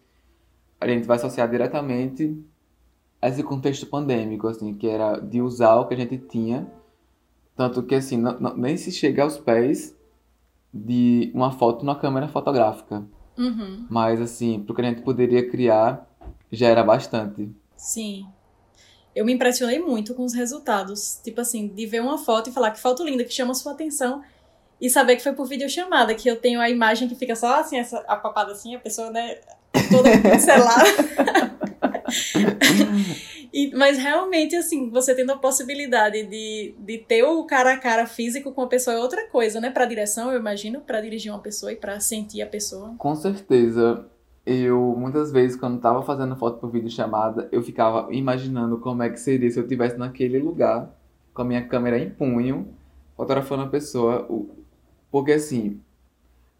a 0.80 0.88
gente 0.88 1.06
vai 1.06 1.18
associar 1.18 1.50
diretamente 1.50 2.42
a 3.20 3.28
esse 3.28 3.42
contexto 3.42 3.84
pandêmico, 3.84 4.48
assim, 4.48 4.72
que 4.72 4.88
era 4.88 5.18
de 5.18 5.42
usar 5.42 5.76
o 5.76 5.86
que 5.86 5.92
a 5.92 5.96
gente 5.98 6.16
tinha. 6.16 6.66
Tanto 7.54 7.82
que, 7.82 7.94
assim, 7.94 8.16
não, 8.16 8.40
não, 8.40 8.56
nem 8.56 8.78
se 8.78 8.90
chega 8.90 9.22
aos 9.22 9.36
pés 9.36 9.94
de 10.72 11.30
uma 11.34 11.52
foto 11.52 11.84
numa 11.84 11.96
câmera 11.96 12.26
fotográfica. 12.26 13.04
Uhum. 13.36 13.86
Mas, 13.90 14.18
assim, 14.18 14.62
pro 14.62 14.74
que 14.74 14.80
a 14.80 14.84
gente 14.84 15.02
poderia 15.02 15.46
criar, 15.50 16.08
já 16.50 16.68
era 16.68 16.82
bastante. 16.82 17.50
Sim. 17.76 18.26
Eu 19.16 19.24
me 19.24 19.32
impressionei 19.32 19.78
muito 19.78 20.14
com 20.14 20.26
os 20.26 20.34
resultados. 20.34 21.18
Tipo 21.24 21.40
assim, 21.40 21.68
de 21.68 21.86
ver 21.86 22.02
uma 22.02 22.18
foto 22.18 22.50
e 22.50 22.52
falar 22.52 22.70
que 22.70 22.78
foto 22.78 23.02
linda, 23.02 23.24
que 23.24 23.32
chama 23.32 23.54
sua 23.54 23.72
atenção. 23.72 24.22
E 24.78 24.90
saber 24.90 25.16
que 25.16 25.22
foi 25.22 25.32
por 25.32 25.48
videochamada, 25.48 26.14
que 26.14 26.28
eu 26.28 26.36
tenho 26.36 26.60
a 26.60 26.68
imagem 26.68 27.08
que 27.08 27.14
fica 27.14 27.34
só 27.34 27.60
assim, 27.60 27.78
essa, 27.78 28.04
a 28.06 28.14
papada 28.14 28.52
assim, 28.52 28.74
a 28.74 28.78
pessoa, 28.78 29.10
né, 29.10 29.38
toda 29.90 30.10
pincelada. 30.20 30.84
e, 33.50 33.74
mas 33.74 33.96
realmente, 33.96 34.54
assim, 34.54 34.90
você 34.90 35.14
tendo 35.14 35.32
a 35.32 35.38
possibilidade 35.38 36.24
de, 36.24 36.74
de 36.78 36.98
ter 36.98 37.22
o 37.22 37.42
cara 37.44 37.72
a 37.72 37.78
cara 37.78 38.06
físico 38.06 38.52
com 38.52 38.60
a 38.60 38.66
pessoa 38.66 38.96
é 38.96 38.98
outra 38.98 39.26
coisa, 39.28 39.62
né? 39.62 39.70
Pra 39.70 39.86
direção, 39.86 40.30
eu 40.30 40.38
imagino, 40.38 40.82
para 40.82 41.00
dirigir 41.00 41.32
uma 41.32 41.40
pessoa 41.40 41.72
e 41.72 41.76
para 41.76 41.98
sentir 42.00 42.42
a 42.42 42.46
pessoa. 42.46 42.94
Com 42.98 43.14
certeza. 43.14 44.10
Eu, 44.46 44.94
muitas 44.96 45.32
vezes, 45.32 45.58
quando 45.58 45.80
tava 45.80 46.02
fazendo 46.02 46.36
foto 46.36 46.60
por 46.60 46.70
vídeo 46.70 46.88
chamada, 46.88 47.48
eu 47.50 47.60
ficava 47.60 48.14
imaginando 48.14 48.78
como 48.78 49.02
é 49.02 49.10
que 49.10 49.18
seria 49.18 49.50
se 49.50 49.58
eu 49.58 49.64
estivesse 49.64 49.96
naquele 49.98 50.38
lugar, 50.38 50.88
com 51.34 51.42
a 51.42 51.44
minha 51.44 51.66
câmera 51.66 51.98
em 51.98 52.08
punho, 52.08 52.68
fotografando 53.16 53.64
a 53.64 53.66
pessoa. 53.66 54.28
Porque, 55.10 55.32
assim, 55.32 55.80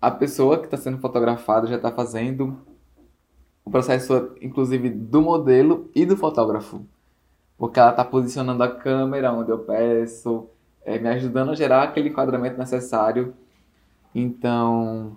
a 0.00 0.10
pessoa 0.10 0.58
que 0.58 0.64
está 0.64 0.76
sendo 0.76 0.98
fotografada 0.98 1.68
já 1.68 1.76
está 1.76 1.92
fazendo 1.92 2.58
o 3.64 3.70
processo, 3.70 4.34
inclusive, 4.42 4.90
do 4.90 5.22
modelo 5.22 5.88
e 5.94 6.04
do 6.04 6.16
fotógrafo. 6.16 6.84
Porque 7.56 7.78
ela 7.78 7.90
está 7.90 8.04
posicionando 8.04 8.64
a 8.64 8.68
câmera 8.68 9.32
onde 9.32 9.50
eu 9.50 9.60
peço, 9.60 10.48
é, 10.84 10.98
me 10.98 11.08
ajudando 11.08 11.50
a 11.50 11.54
gerar 11.54 11.84
aquele 11.84 12.08
enquadramento 12.08 12.58
necessário. 12.58 13.32
Então, 14.14 15.16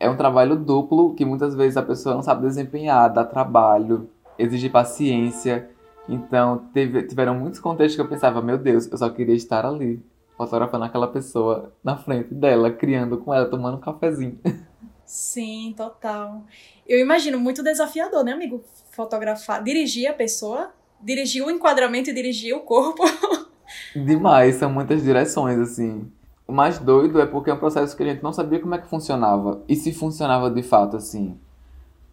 é 0.00 0.08
um 0.08 0.16
trabalho 0.16 0.56
duplo 0.56 1.14
que 1.14 1.26
muitas 1.26 1.54
vezes 1.54 1.76
a 1.76 1.82
pessoa 1.82 2.14
não 2.14 2.22
sabe 2.22 2.46
desempenhar, 2.46 3.12
dá 3.12 3.22
trabalho, 3.22 4.08
exige 4.38 4.70
paciência. 4.70 5.68
Então, 6.08 6.64
teve, 6.72 7.02
tiveram 7.02 7.34
muitos 7.34 7.60
contextos 7.60 7.96
que 7.96 8.00
eu 8.00 8.08
pensava, 8.08 8.40
meu 8.40 8.56
Deus, 8.56 8.90
eu 8.90 8.96
só 8.96 9.10
queria 9.10 9.34
estar 9.34 9.66
ali, 9.66 10.02
fotografando 10.38 10.86
aquela 10.86 11.06
pessoa 11.06 11.72
na 11.84 11.98
frente 11.98 12.32
dela, 12.32 12.72
criando 12.72 13.18
com 13.18 13.32
ela, 13.32 13.44
tomando 13.44 13.76
um 13.76 13.80
cafezinho. 13.80 14.38
Sim, 15.04 15.74
total. 15.76 16.44
Eu 16.88 16.98
imagino 16.98 17.38
muito 17.38 17.62
desafiador, 17.62 18.24
né, 18.24 18.32
amigo? 18.32 18.64
Fotografar, 18.92 19.62
dirigir 19.62 20.08
a 20.08 20.14
pessoa, 20.14 20.72
dirigir 21.00 21.44
o 21.44 21.50
enquadramento 21.50 22.08
e 22.08 22.14
dirigir 22.14 22.54
o 22.56 22.60
corpo. 22.60 23.02
Demais, 23.94 24.54
são 24.54 24.70
muitas 24.70 25.02
direções, 25.02 25.58
assim. 25.58 26.10
O 26.50 26.52
mais 26.52 26.80
doido 26.80 27.20
é 27.20 27.26
porque 27.26 27.48
é 27.48 27.54
um 27.54 27.58
processo 27.58 27.96
que 27.96 28.02
a 28.02 28.06
gente 28.06 28.24
não 28.24 28.32
sabia 28.32 28.58
como 28.58 28.74
é 28.74 28.78
que 28.78 28.88
funcionava. 28.88 29.62
E 29.68 29.76
se 29.76 29.92
funcionava 29.92 30.50
de 30.50 30.64
fato 30.64 30.96
assim. 30.96 31.38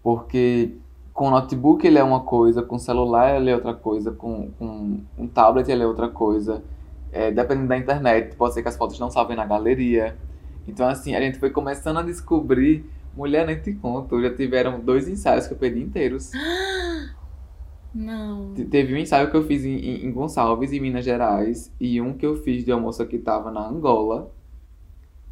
Porque 0.04 0.76
com 1.12 1.30
o 1.30 1.32
notebook 1.32 1.88
ele 1.88 1.98
é 1.98 2.04
uma 2.04 2.20
coisa, 2.20 2.62
com 2.62 2.76
o 2.76 2.80
celular 2.80 3.36
ele 3.36 3.50
é 3.50 3.56
outra 3.56 3.74
coisa, 3.74 4.12
com, 4.12 4.52
com 4.60 5.00
um 5.18 5.28
tablet 5.28 5.68
ele 5.72 5.82
é 5.82 5.88
outra 5.88 6.08
coisa. 6.08 6.64
É, 7.12 7.32
dependendo 7.32 7.70
da 7.70 7.78
internet, 7.80 8.36
pode 8.36 8.54
ser 8.54 8.62
que 8.62 8.68
as 8.68 8.78
fotos 8.78 9.00
não 9.00 9.10
salvem 9.10 9.36
na 9.36 9.44
galeria. 9.44 10.16
Então, 10.68 10.88
assim, 10.88 11.16
a 11.16 11.20
gente 11.20 11.40
foi 11.40 11.50
começando 11.50 11.98
a 11.98 12.04
descobrir. 12.04 12.86
Mulher, 13.16 13.44
nem 13.44 13.60
te 13.60 13.74
conto, 13.74 14.22
já 14.22 14.32
tiveram 14.32 14.80
dois 14.80 15.08
ensaios 15.08 15.48
que 15.48 15.54
eu 15.54 15.58
perdi 15.58 15.82
inteiros. 15.82 16.30
Não. 17.94 18.54
Teve 18.70 18.94
um 18.94 18.98
ensaio 18.98 19.30
que 19.32 19.38
eu 19.38 19.44
fiz 19.44 19.64
em, 19.66 20.06
em, 20.06 20.12
Gonçalves, 20.12 20.72
em 20.72 20.80
Minas 20.80 21.06
Gerais, 21.06 21.72
e 21.80 22.00
um 22.02 22.14
que 22.14 22.26
eu 22.26 22.36
fiz 22.36 22.64
de 22.64 22.72
almoço 22.72 23.06
que 23.06 23.16
estava 23.16 23.52
na 23.52 23.68
Angola. 23.68 24.32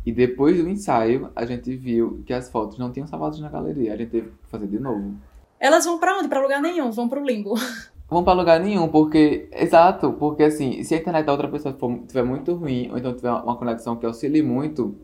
E 0.06 0.12
depois 0.12 0.62
do 0.62 0.70
ensaio, 0.70 1.32
a 1.36 1.46
gente 1.46 1.76
viu 1.76 2.24
que 2.26 2.34
as 2.34 2.50
fotos 2.50 2.78
não 2.78 2.92
tinham 2.92 3.08
salvados 3.08 3.40
na 3.40 3.50
galeria. 3.50 3.94
A 3.94 3.98
gente 3.98 4.10
teve 4.12 4.30
que 4.30 4.48
fazer 4.48 4.68
de 4.68 4.80
novo. 4.80 5.16
Elas 5.60 5.86
vão 5.86 6.00
para 6.00 6.18
onde? 6.18 6.28
Para 6.28 6.42
lugar 6.42 6.62
nenhum, 6.62 6.92
vão 6.92 7.10
pro 7.10 7.24
limbo. 7.24 7.56
Vão 8.08 8.24
para 8.24 8.34
lugar 8.34 8.60
nenhum, 8.60 8.88
porque. 8.88 9.50
Exato, 9.52 10.14
porque 10.14 10.44
assim, 10.44 10.84
se 10.84 10.94
a 10.94 10.98
internet 11.00 11.26
da 11.26 11.32
outra 11.32 11.48
pessoa 11.48 11.74
for, 11.74 11.92
tiver 12.08 12.22
muito 12.22 12.54
ruim, 12.54 12.88
ou 12.92 13.00
então 13.00 13.16
tiver 13.16 13.32
uma 13.32 13.58
conexão 13.58 13.96
que 13.96 14.06
auxilie 14.06 14.44
muito, 14.44 14.96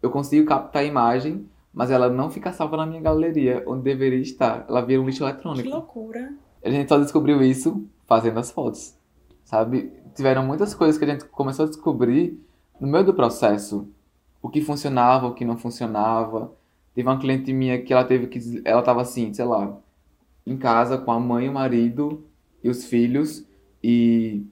eu 0.00 0.08
consigo 0.08 0.46
captar 0.46 0.82
a 0.82 0.84
imagem, 0.84 1.48
mas 1.72 1.90
ela 1.90 2.08
não 2.08 2.30
fica 2.30 2.52
salva 2.52 2.76
na 2.76 2.86
minha 2.86 3.00
galeria, 3.00 3.64
onde 3.66 3.82
deveria 3.82 4.20
estar. 4.20 4.64
Ela 4.68 4.80
vira 4.82 5.02
um 5.02 5.06
lixo 5.06 5.24
eletrônico. 5.24 5.64
Que 5.64 5.68
loucura. 5.74 6.32
A 6.64 6.70
gente 6.70 6.88
só 6.88 6.98
descobriu 6.98 7.42
isso 7.42 7.86
fazendo 8.06 8.38
as 8.38 8.50
fotos, 8.50 8.96
sabe? 9.44 9.92
Tiveram 10.14 10.44
muitas 10.44 10.74
coisas 10.74 10.98
que 10.98 11.04
a 11.04 11.08
gente 11.08 11.24
começou 11.26 11.64
a 11.64 11.68
descobrir 11.68 12.40
no 12.80 12.86
meio 12.88 13.04
do 13.04 13.14
processo. 13.14 13.88
O 14.42 14.48
que 14.48 14.60
funcionava, 14.60 15.26
o 15.26 15.34
que 15.34 15.44
não 15.44 15.56
funcionava. 15.56 16.52
Teve 16.94 17.08
uma 17.08 17.18
cliente 17.18 17.52
minha 17.52 17.80
que 17.80 17.92
ela 17.92 18.04
teve 18.04 18.26
que. 18.26 18.62
Ela 18.64 18.82
tava 18.82 19.02
assim, 19.02 19.32
sei 19.32 19.44
lá, 19.44 19.78
em 20.46 20.56
casa 20.56 20.98
com 20.98 21.12
a 21.12 21.20
mãe, 21.20 21.48
o 21.48 21.52
marido 21.52 22.24
e 22.62 22.68
os 22.68 22.84
filhos. 22.84 23.46
E 23.82 24.44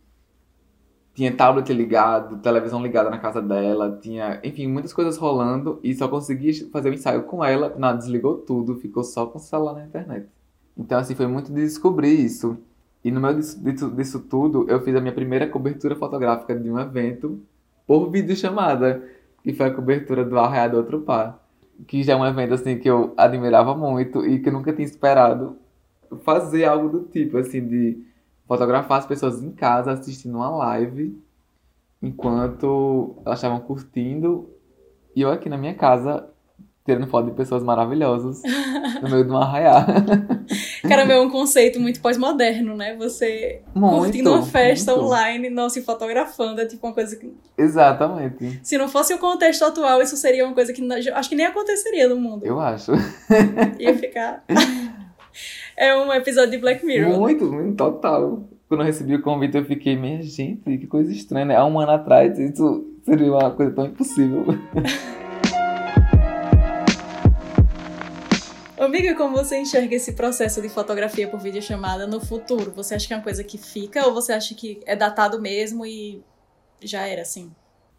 tinha 1.17 1.35
tablet 1.35 1.73
ligado, 1.73 2.37
televisão 2.43 2.83
ligada 2.83 3.09
na 3.09 3.19
casa 3.19 3.41
dela, 3.41 3.99
tinha, 4.03 4.39
enfim, 4.45 4.67
muitas 4.67 4.93
coisas 4.93 5.17
rolando 5.17 5.81
e 5.83 5.95
só 5.95 6.07
consegui 6.09 6.53
fazer 6.71 6.91
o 6.91 6.95
ensaio 6.95 7.23
com 7.23 7.43
ela, 7.43 7.75
nada, 7.79 7.97
desligou 7.97 8.37
tudo, 8.37 8.77
ficou 8.77 9.03
só 9.03 9.27
com 9.27 9.39
o 9.39 9.41
celular 9.41 9.73
na 9.75 9.87
internet. 9.87 10.29
Então, 10.77 10.99
assim, 10.99 11.15
foi 11.15 11.27
muito 11.27 11.53
de 11.53 11.63
descobrir 11.63 12.13
isso. 12.13 12.59
E 13.05 13.11
no 13.11 13.21
meio 13.21 13.37
disso, 13.37 13.63
disso, 13.63 13.91
disso 13.91 14.21
tudo, 14.21 14.69
eu 14.69 14.81
fiz 14.81 14.95
a 14.95 15.01
minha 15.01 15.15
primeira 15.15 15.49
cobertura 15.49 15.97
fotográfica 15.97 16.55
de 16.55 16.71
um 16.71 16.79
evento 16.79 17.41
por 17.87 18.11
videochamada, 18.11 19.03
que 19.43 19.53
foi 19.53 19.67
a 19.67 19.75
cobertura 19.75 20.25
do 20.25 20.39
Arraial 20.39 20.71
do 20.71 20.77
Outro 20.79 21.01
Par. 21.01 21.43
Que 21.87 22.03
já 22.03 22.15
é 22.15 22.17
um 22.17 22.27
evento, 22.27 22.55
assim, 22.55 22.79
que 22.79 22.89
eu 22.89 23.15
admirava 23.17 23.75
muito 23.75 24.27
e 24.27 24.41
que 24.41 24.49
eu 24.49 24.53
nunca 24.53 24.73
tinha 24.73 24.87
esperado 24.87 25.57
fazer 26.23 26.65
algo 26.65 26.89
do 26.89 27.05
tipo, 27.05 27.39
assim, 27.39 27.67
de 27.67 28.03
fotografar 28.47 28.99
as 28.99 29.07
pessoas 29.07 29.43
em 29.43 29.51
casa 29.51 29.93
assistindo 29.93 30.37
uma 30.37 30.51
live 30.51 31.21
enquanto 32.01 33.17
elas 33.25 33.39
estavam 33.39 33.61
curtindo 33.61 34.49
e 35.15 35.23
eu 35.23 35.31
aqui 35.31 35.49
na 35.49 35.57
minha 35.57 35.75
casa 35.75 36.29
tirando 36.87 37.09
foto 37.09 37.27
de 37.27 37.33
pessoas 37.33 37.65
maravilhosas 37.65 38.41
no 39.03 39.11
meio 39.11 39.25
de 39.25 39.31
um 39.31 39.37
arraial. 39.37 39.85
Caramba, 40.89 41.15
é 41.15 41.21
um 41.21 41.29
conceito 41.29 41.81
muito 41.81 42.01
pós-moderno, 42.01 42.77
né? 42.77 42.95
Você 42.97 43.61
muito, 43.75 43.97
curtindo 43.97 44.31
uma 44.31 44.43
festa 44.43 44.93
muito. 44.93 45.07
online, 45.07 45.51
não 45.51 45.69
se 45.69 45.83
fotografando, 45.83 46.61
é 46.61 46.67
tipo 46.67 46.87
uma 46.87 46.95
coisa 46.95 47.17
que... 47.17 47.35
Exatamente. 47.59 48.61
Se 48.63 48.79
não 48.79 48.89
fosse 48.89 49.13
o 49.13 49.19
contexto 49.19 49.65
atual, 49.65 50.01
isso 50.01 50.17
seria 50.17 50.47
uma 50.47 50.55
coisa 50.55 50.73
que 50.73 50.81
acho 51.13 51.29
que 51.29 51.35
nem 51.35 51.47
aconteceria 51.47 52.09
no 52.09 52.17
mundo. 52.17 52.47
Eu 52.47 52.61
acho. 52.61 52.93
Ia 53.81 53.99
ficar... 53.99 54.45
é 55.77 55.97
um 55.97 56.13
episódio 56.13 56.53
de 56.53 56.59
Black 56.59 56.87
Mirror. 56.87 57.19
Muito, 57.19 57.45
muito, 57.51 57.77
total. 57.77 58.49
Quando 58.69 58.81
eu 58.81 58.87
recebi 58.87 59.17
o 59.17 59.23
convite, 59.23 59.57
eu 59.57 59.65
fiquei, 59.65 59.97
minha 59.97 60.23
gente, 60.23 60.79
que 60.79 60.87
coisa 60.87 61.11
estranha, 61.11 61.47
né? 61.47 61.57
Há 61.57 61.67
um 61.67 61.81
ano 61.81 61.93
atrás, 61.93 62.39
isso 62.39 62.87
seria 63.05 63.33
uma 63.33 63.51
coisa 63.51 63.73
tão 63.73 63.87
impossível. 63.87 64.45
Amigo, 68.97 69.13
e 69.13 69.15
como 69.15 69.37
você 69.37 69.59
enxerga 69.59 69.95
esse 69.95 70.15
processo 70.15 70.63
de 70.63 70.71
fotografia 70.71 71.29
por 71.29 71.39
videochamada 71.39 72.07
no 72.07 72.19
futuro? 72.19 72.73
Você 72.73 72.95
acha 72.95 73.07
que 73.07 73.13
é 73.13 73.17
uma 73.19 73.23
coisa 73.23 73.45
que 73.45 73.59
fica 73.59 74.07
ou 74.07 74.15
você 74.15 74.33
acha 74.33 74.55
que 74.55 74.81
é 74.87 74.97
datado 74.97 75.39
mesmo 75.39 75.85
e 75.85 76.25
já 76.81 77.07
era 77.07 77.21
assim? 77.21 77.53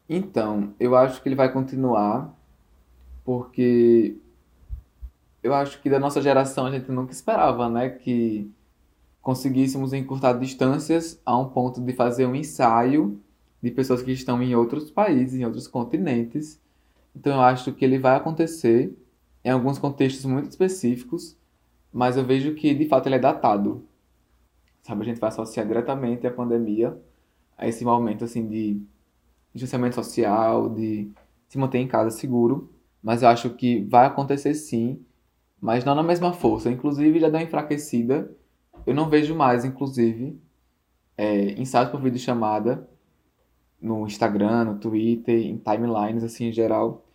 Então, 0.10 0.74
eu 0.80 0.96
acho 0.96 1.22
que 1.22 1.30
ele 1.30 1.36
vai 1.36 1.54
continuar 1.54 2.36
porque 3.24 4.16
eu 5.44 5.54
acho 5.54 5.80
que 5.84 5.88
da 5.88 6.00
nossa 6.00 6.20
geração 6.20 6.66
a 6.66 6.72
gente 6.72 6.92
nunca 6.92 7.12
esperava, 7.12 7.70
né, 7.70 7.92
que 7.92 8.52
conseguíssemos 9.22 9.94
encurtar 9.94 10.34
distâncias 10.34 11.22
a 11.24 11.38
um 11.38 11.48
ponto 11.48 11.80
de 11.80 11.94
fazer 11.94 12.26
um 12.26 12.34
ensaio 12.34 13.22
de 13.62 13.70
pessoas 13.70 14.02
que 14.02 14.12
estão 14.14 14.42
em 14.42 14.56
outros 14.56 14.90
países, 14.90 15.40
em 15.40 15.46
outros 15.46 15.68
continentes. 15.68 16.60
Então 17.16 17.36
eu 17.36 17.42
acho 17.42 17.72
que 17.72 17.86
ele 17.86 18.00
vai 18.00 18.16
acontecer 18.16 18.98
em 19.48 19.50
alguns 19.50 19.80
contextos 19.80 20.26
muito 20.26 20.50
específicos, 20.50 21.38
mas 21.94 22.18
eu 22.18 22.26
vejo 22.26 22.54
que 22.54 22.74
de 22.74 22.86
fato 22.86 23.08
ele 23.08 23.16
é 23.16 23.20
datado. 23.20 23.88
Sabe, 24.84 25.04
a 25.04 25.06
gente 25.06 25.22
vai 25.22 25.30
associar 25.30 25.66
diretamente 25.66 26.28
a 26.28 26.32
pandemia 26.32 27.02
a 27.58 27.66
esse 27.66 27.86
momento 27.86 28.26
assim 28.26 28.46
de 28.46 28.82
distanciamento 29.54 29.96
social, 29.96 30.70
de 30.70 31.10
se 31.48 31.58
manter 31.58 31.78
em 31.78 31.88
casa 31.88 32.12
seguro, 32.12 32.70
mas 33.02 33.24
eu 33.24 33.30
acho 33.30 33.52
que 33.52 33.86
vai 33.86 34.06
acontecer 34.06 34.54
sim, 34.54 35.00
mas 35.62 35.86
não 35.86 35.96
na 35.96 36.04
mesma 36.04 36.34
força. 36.34 36.70
Inclusive 36.70 37.18
já 37.18 37.30
deu 37.30 37.40
enfraquecida. 37.40 38.30
Eu 38.86 38.94
não 38.94 39.08
vejo 39.08 39.34
mais, 39.34 39.64
inclusive, 39.64 40.38
é, 41.18 41.52
ensaios 41.54 41.90
por 41.90 42.02
vídeo 42.02 42.20
chamada 42.20 42.86
no 43.82 44.06
Instagram, 44.06 44.66
no 44.66 44.78
Twitter, 44.78 45.40
em 45.40 45.58
timelines 45.58 46.26
assim 46.26 46.48
em 46.48 46.52
geral 46.52 47.07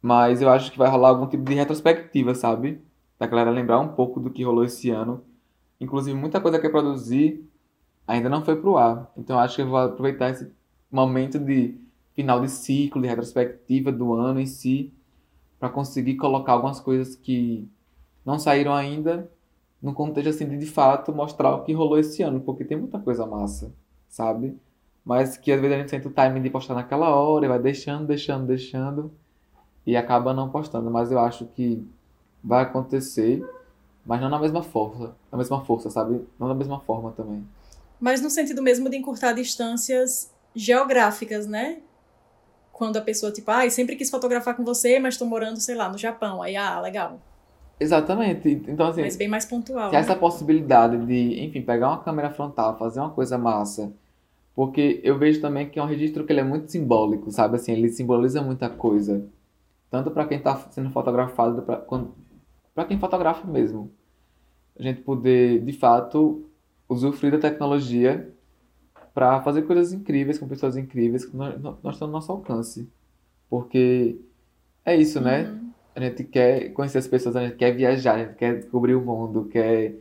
Mas 0.00 0.40
eu 0.40 0.48
acho 0.48 0.70
que 0.70 0.78
vai 0.78 0.88
rolar 0.88 1.08
algum 1.08 1.26
tipo 1.26 1.44
de 1.44 1.54
retrospectiva, 1.54 2.34
sabe? 2.34 2.80
Da 3.18 3.26
galera 3.26 3.50
lembrar 3.50 3.80
um 3.80 3.88
pouco 3.88 4.20
do 4.20 4.30
que 4.30 4.44
rolou 4.44 4.64
esse 4.64 4.90
ano. 4.90 5.24
Inclusive, 5.80 6.16
muita 6.16 6.40
coisa 6.40 6.58
que 6.58 6.66
eu 6.66 6.70
produzi 6.70 7.44
ainda 8.06 8.28
não 8.28 8.44
foi 8.44 8.56
pro 8.56 8.76
ar. 8.76 9.10
Então, 9.16 9.36
eu 9.36 9.40
acho 9.40 9.56
que 9.56 9.62
eu 9.62 9.68
vou 9.68 9.78
aproveitar 9.78 10.30
esse 10.30 10.50
momento 10.90 11.38
de 11.38 11.78
final 12.14 12.40
de 12.40 12.48
ciclo, 12.48 13.02
de 13.02 13.08
retrospectiva 13.08 13.92
do 13.92 14.14
ano 14.14 14.40
em 14.40 14.46
si, 14.46 14.92
para 15.58 15.68
conseguir 15.68 16.16
colocar 16.16 16.52
algumas 16.52 16.80
coisas 16.80 17.14
que 17.14 17.68
não 18.24 18.38
saíram 18.38 18.74
ainda 18.74 19.30
no 19.80 19.92
contexto 19.92 20.30
assim 20.30 20.48
de 20.48 20.58
de 20.58 20.66
fato 20.66 21.12
mostrar 21.12 21.54
o 21.54 21.62
que 21.62 21.72
rolou 21.72 21.98
esse 21.98 22.22
ano, 22.22 22.40
porque 22.40 22.64
tem 22.64 22.76
muita 22.76 22.98
coisa 22.98 23.26
massa, 23.26 23.72
sabe? 24.08 24.56
Mas 25.04 25.36
que 25.36 25.52
às 25.52 25.60
vezes 25.60 25.76
a 25.76 25.80
gente 25.80 25.90
sente 25.90 26.06
o 26.08 26.10
timing 26.10 26.42
de 26.42 26.50
postar 26.50 26.74
naquela 26.74 27.10
hora 27.10 27.44
e 27.44 27.48
vai 27.48 27.58
deixando, 27.58 28.06
deixando, 28.06 28.46
deixando 28.46 29.12
e 29.88 29.96
acaba 29.96 30.34
não 30.34 30.50
postando, 30.50 30.90
mas 30.90 31.10
eu 31.10 31.18
acho 31.18 31.46
que 31.46 31.82
vai 32.44 32.62
acontecer, 32.62 33.42
mas 34.04 34.20
não 34.20 34.28
na 34.28 34.38
mesma 34.38 34.62
força, 34.62 35.16
na 35.32 35.38
mesma 35.38 35.64
força, 35.64 35.88
sabe? 35.88 36.20
Não 36.38 36.46
da 36.46 36.54
mesma 36.54 36.78
forma 36.80 37.10
também. 37.12 37.42
Mas 37.98 38.20
no 38.20 38.28
sentido 38.28 38.60
mesmo 38.60 38.90
de 38.90 38.98
encurtar 38.98 39.32
distâncias 39.32 40.30
geográficas, 40.54 41.46
né? 41.46 41.78
Quando 42.70 42.98
a 42.98 43.00
pessoa, 43.00 43.32
tipo, 43.32 43.50
ah, 43.50 43.68
sempre 43.70 43.96
quis 43.96 44.10
fotografar 44.10 44.54
com 44.54 44.62
você, 44.62 44.98
mas 44.98 45.14
estou 45.14 45.26
morando, 45.26 45.58
sei 45.58 45.74
lá, 45.74 45.88
no 45.88 45.96
Japão. 45.96 46.42
Aí, 46.42 46.54
ah, 46.54 46.78
legal. 46.82 47.18
Exatamente. 47.80 48.62
Então, 48.68 48.88
assim. 48.88 49.00
Mas 49.00 49.16
bem 49.16 49.26
mais 49.26 49.46
pontual. 49.46 49.90
Né? 49.90 49.96
essa 49.96 50.14
possibilidade 50.14 50.98
de, 51.06 51.44
enfim, 51.44 51.62
pegar 51.62 51.88
uma 51.88 52.02
câmera 52.02 52.28
frontal, 52.28 52.76
fazer 52.76 53.00
uma 53.00 53.10
coisa 53.10 53.38
massa. 53.38 53.90
Porque 54.54 55.00
eu 55.02 55.18
vejo 55.18 55.40
também 55.40 55.66
que 55.66 55.78
é 55.78 55.82
um 55.82 55.86
registro 55.86 56.26
que 56.26 56.32
ele 56.32 56.40
é 56.40 56.44
muito 56.44 56.70
simbólico, 56.70 57.30
sabe? 57.30 57.56
Assim, 57.56 57.72
ele 57.72 57.88
simboliza 57.88 58.42
muita 58.42 58.68
coisa. 58.68 59.26
Tanto 59.90 60.10
para 60.10 60.26
quem 60.26 60.38
está 60.38 60.56
sendo 60.70 60.90
fotografado, 60.90 61.62
para 62.74 62.84
quem 62.84 62.98
fotografa 62.98 63.46
mesmo. 63.46 63.90
A 64.78 64.82
gente 64.82 65.00
poder, 65.00 65.64
de 65.64 65.72
fato, 65.72 66.44
usufruir 66.88 67.32
da 67.32 67.38
tecnologia 67.38 68.32
para 69.14 69.42
fazer 69.42 69.62
coisas 69.62 69.92
incríveis 69.92 70.38
com 70.38 70.46
pessoas 70.46 70.76
incríveis 70.76 71.24
que 71.24 71.36
nós, 71.36 71.60
nós 71.60 71.94
estamos 71.94 72.00
no 72.00 72.12
nosso 72.12 72.30
alcance. 72.30 72.88
Porque 73.48 74.20
é 74.84 74.94
isso, 74.94 75.20
né? 75.20 75.44
uhum. 75.44 75.54
né? 75.54 75.64
A 75.96 76.00
gente 76.00 76.22
quer 76.22 76.72
conhecer 76.72 76.98
as 76.98 77.08
pessoas, 77.08 77.34
a 77.34 77.44
gente 77.44 77.56
quer 77.56 77.72
viajar, 77.72 78.14
a 78.14 78.24
gente 78.24 78.36
quer 78.36 78.56
descobrir 78.56 78.94
o 78.94 79.00
mundo, 79.00 79.46
quer 79.46 79.96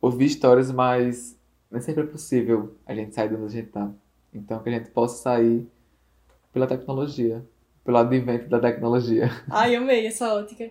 ouvir 0.00 0.26
histórias, 0.26 0.70
mas 0.70 1.36
nem 1.70 1.80
sempre 1.80 2.04
é 2.04 2.06
possível 2.06 2.76
a 2.86 2.94
gente 2.94 3.14
sair 3.14 3.28
de 3.28 3.34
onde 3.34 3.46
a 3.46 3.48
gente 3.48 3.66
está. 3.66 3.90
Então, 4.32 4.62
que 4.62 4.68
a 4.68 4.72
gente 4.72 4.90
possa 4.90 5.20
sair 5.20 5.66
pela 6.52 6.66
tecnologia, 6.66 7.44
pelo 7.90 7.98
advento 7.98 8.48
da 8.48 8.60
tecnologia. 8.60 9.30
Ai, 9.50 9.74
amei 9.74 10.06
essa 10.06 10.32
ótica. 10.32 10.70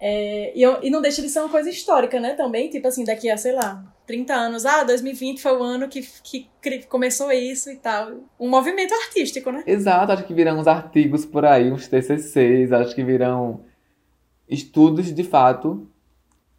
É, 0.00 0.56
e, 0.56 0.62
eu, 0.62 0.78
e 0.82 0.90
não 0.90 1.02
deixa 1.02 1.20
de 1.20 1.28
ser 1.28 1.40
uma 1.40 1.48
coisa 1.48 1.68
histórica, 1.68 2.18
né? 2.20 2.34
Também, 2.34 2.70
tipo 2.70 2.86
assim, 2.86 3.04
daqui 3.04 3.30
a, 3.30 3.36
sei 3.36 3.52
lá, 3.52 3.84
30 4.06 4.34
anos, 4.34 4.66
ah, 4.66 4.84
2020 4.84 5.40
foi 5.40 5.56
o 5.56 5.62
ano 5.62 5.88
que, 5.88 6.06
que 6.22 6.48
começou 6.88 7.30
isso 7.30 7.70
e 7.70 7.76
tal. 7.76 8.12
Um 8.38 8.48
movimento 8.48 8.94
artístico, 8.94 9.50
né? 9.50 9.62
Exato, 9.66 10.12
acho 10.12 10.24
que 10.24 10.34
virão 10.34 10.58
uns 10.58 10.66
artigos 10.66 11.24
por 11.24 11.44
aí, 11.44 11.70
uns 11.70 11.86
TCCs, 11.88 12.72
acho 12.72 12.94
que 12.94 13.04
virão 13.04 13.64
estudos 14.48 15.12
de 15.12 15.22
fato 15.22 15.88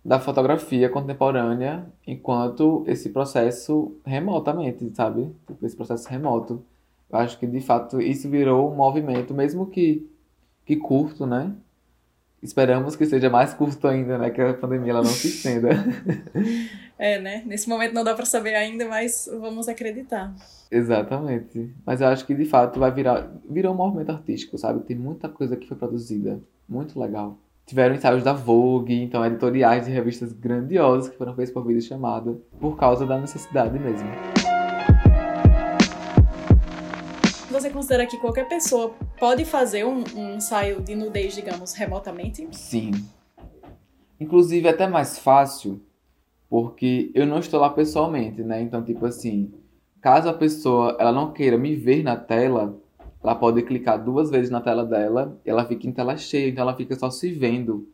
da 0.03 0.19
fotografia 0.19 0.89
contemporânea 0.89 1.85
enquanto 2.05 2.83
esse 2.87 3.09
processo 3.09 3.97
remotamente, 4.05 4.89
sabe? 4.95 5.33
Tipo, 5.47 5.65
esse 5.65 5.75
processo 5.75 6.07
remoto. 6.09 6.65
Eu 7.13 7.19
acho 7.19 7.37
que 7.37 7.45
de 7.45 7.61
fato 7.61 8.01
isso 8.01 8.27
virou 8.27 8.71
um 8.71 8.75
movimento, 8.75 9.35
mesmo 9.35 9.67
que, 9.67 10.09
que 10.65 10.75
curto, 10.75 11.27
né? 11.27 11.53
Esperamos 12.41 12.95
que 12.95 13.05
seja 13.05 13.29
mais 13.29 13.53
curto 13.53 13.87
ainda, 13.87 14.17
né? 14.17 14.31
Que 14.31 14.41
a 14.41 14.53
pandemia 14.55 14.93
ela 14.93 15.03
não 15.03 15.11
se 15.11 15.27
estenda. 15.27 15.69
é, 16.97 17.21
né? 17.21 17.43
Nesse 17.45 17.69
momento 17.69 17.93
não 17.93 18.03
dá 18.03 18.15
para 18.15 18.25
saber 18.25 18.55
ainda, 18.55 18.87
mas 18.87 19.29
vamos 19.39 19.67
acreditar. 19.67 20.33
Exatamente. 20.71 21.71
Mas 21.85 22.01
eu 22.01 22.07
acho 22.07 22.25
que 22.25 22.33
de 22.33 22.45
fato 22.45 22.79
vai 22.79 22.91
virar 22.91 23.31
virou 23.47 23.75
um 23.75 23.77
movimento 23.77 24.11
artístico, 24.11 24.57
sabe? 24.57 24.83
Tem 24.83 24.97
muita 24.97 25.29
coisa 25.29 25.55
que 25.55 25.67
foi 25.67 25.77
produzida, 25.77 26.41
muito 26.67 26.99
legal. 26.99 27.37
Tiveram 27.63 27.93
ensaios 27.93 28.23
da 28.23 28.33
Vogue, 28.33 29.03
então 29.03 29.23
editoriais 29.23 29.85
de 29.85 29.91
revistas 29.91 30.33
grandiosas 30.33 31.09
que 31.09 31.17
foram 31.17 31.35
feitas 31.35 31.53
por 31.53 31.63
vídeo 31.63 31.81
chamada, 31.81 32.35
por 32.59 32.75
causa 32.75 33.05
da 33.05 33.19
necessidade 33.19 33.77
mesmo. 33.77 34.09
Você 37.63 37.69
considera 37.69 38.05
que 38.05 38.17
qualquer 38.17 38.45
pessoa 38.49 38.93
pode 39.17 39.45
fazer 39.45 39.85
um, 39.85 40.03
um 40.17 40.35
ensaio 40.35 40.81
de 40.81 40.95
nudez, 40.95 41.33
digamos, 41.33 41.71
remotamente? 41.71 42.45
Sim. 42.51 42.91
Inclusive 44.19 44.67
é 44.67 44.71
até 44.71 44.85
mais 44.85 45.17
fácil, 45.17 45.81
porque 46.49 47.09
eu 47.15 47.25
não 47.25 47.39
estou 47.39 47.61
lá 47.61 47.69
pessoalmente, 47.69 48.43
né? 48.43 48.61
Então, 48.61 48.83
tipo 48.83 49.05
assim, 49.05 49.53
caso 50.01 50.27
a 50.27 50.33
pessoa 50.33 50.97
ela 50.99 51.13
não 51.13 51.31
queira 51.31 51.57
me 51.57 51.73
ver 51.73 52.03
na 52.03 52.17
tela, 52.17 52.77
ela 53.23 53.33
pode 53.33 53.61
clicar 53.61 54.03
duas 54.03 54.29
vezes 54.29 54.49
na 54.49 54.59
tela 54.59 54.85
dela 54.85 55.39
e 55.45 55.49
ela 55.49 55.63
fica 55.63 55.87
em 55.87 55.93
tela 55.93 56.17
cheia, 56.17 56.49
então 56.49 56.63
ela 56.63 56.75
fica 56.75 56.93
só 56.99 57.09
se 57.09 57.31
vendo. 57.31 57.87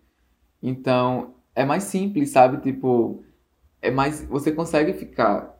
Então, 0.64 1.36
é 1.54 1.64
mais 1.64 1.84
simples, 1.84 2.32
sabe? 2.32 2.58
Tipo, 2.58 3.24
é 3.84 3.92
mais 3.92 4.26
você 4.26 4.52
consegue 4.52 4.94
ficar 4.94 5.56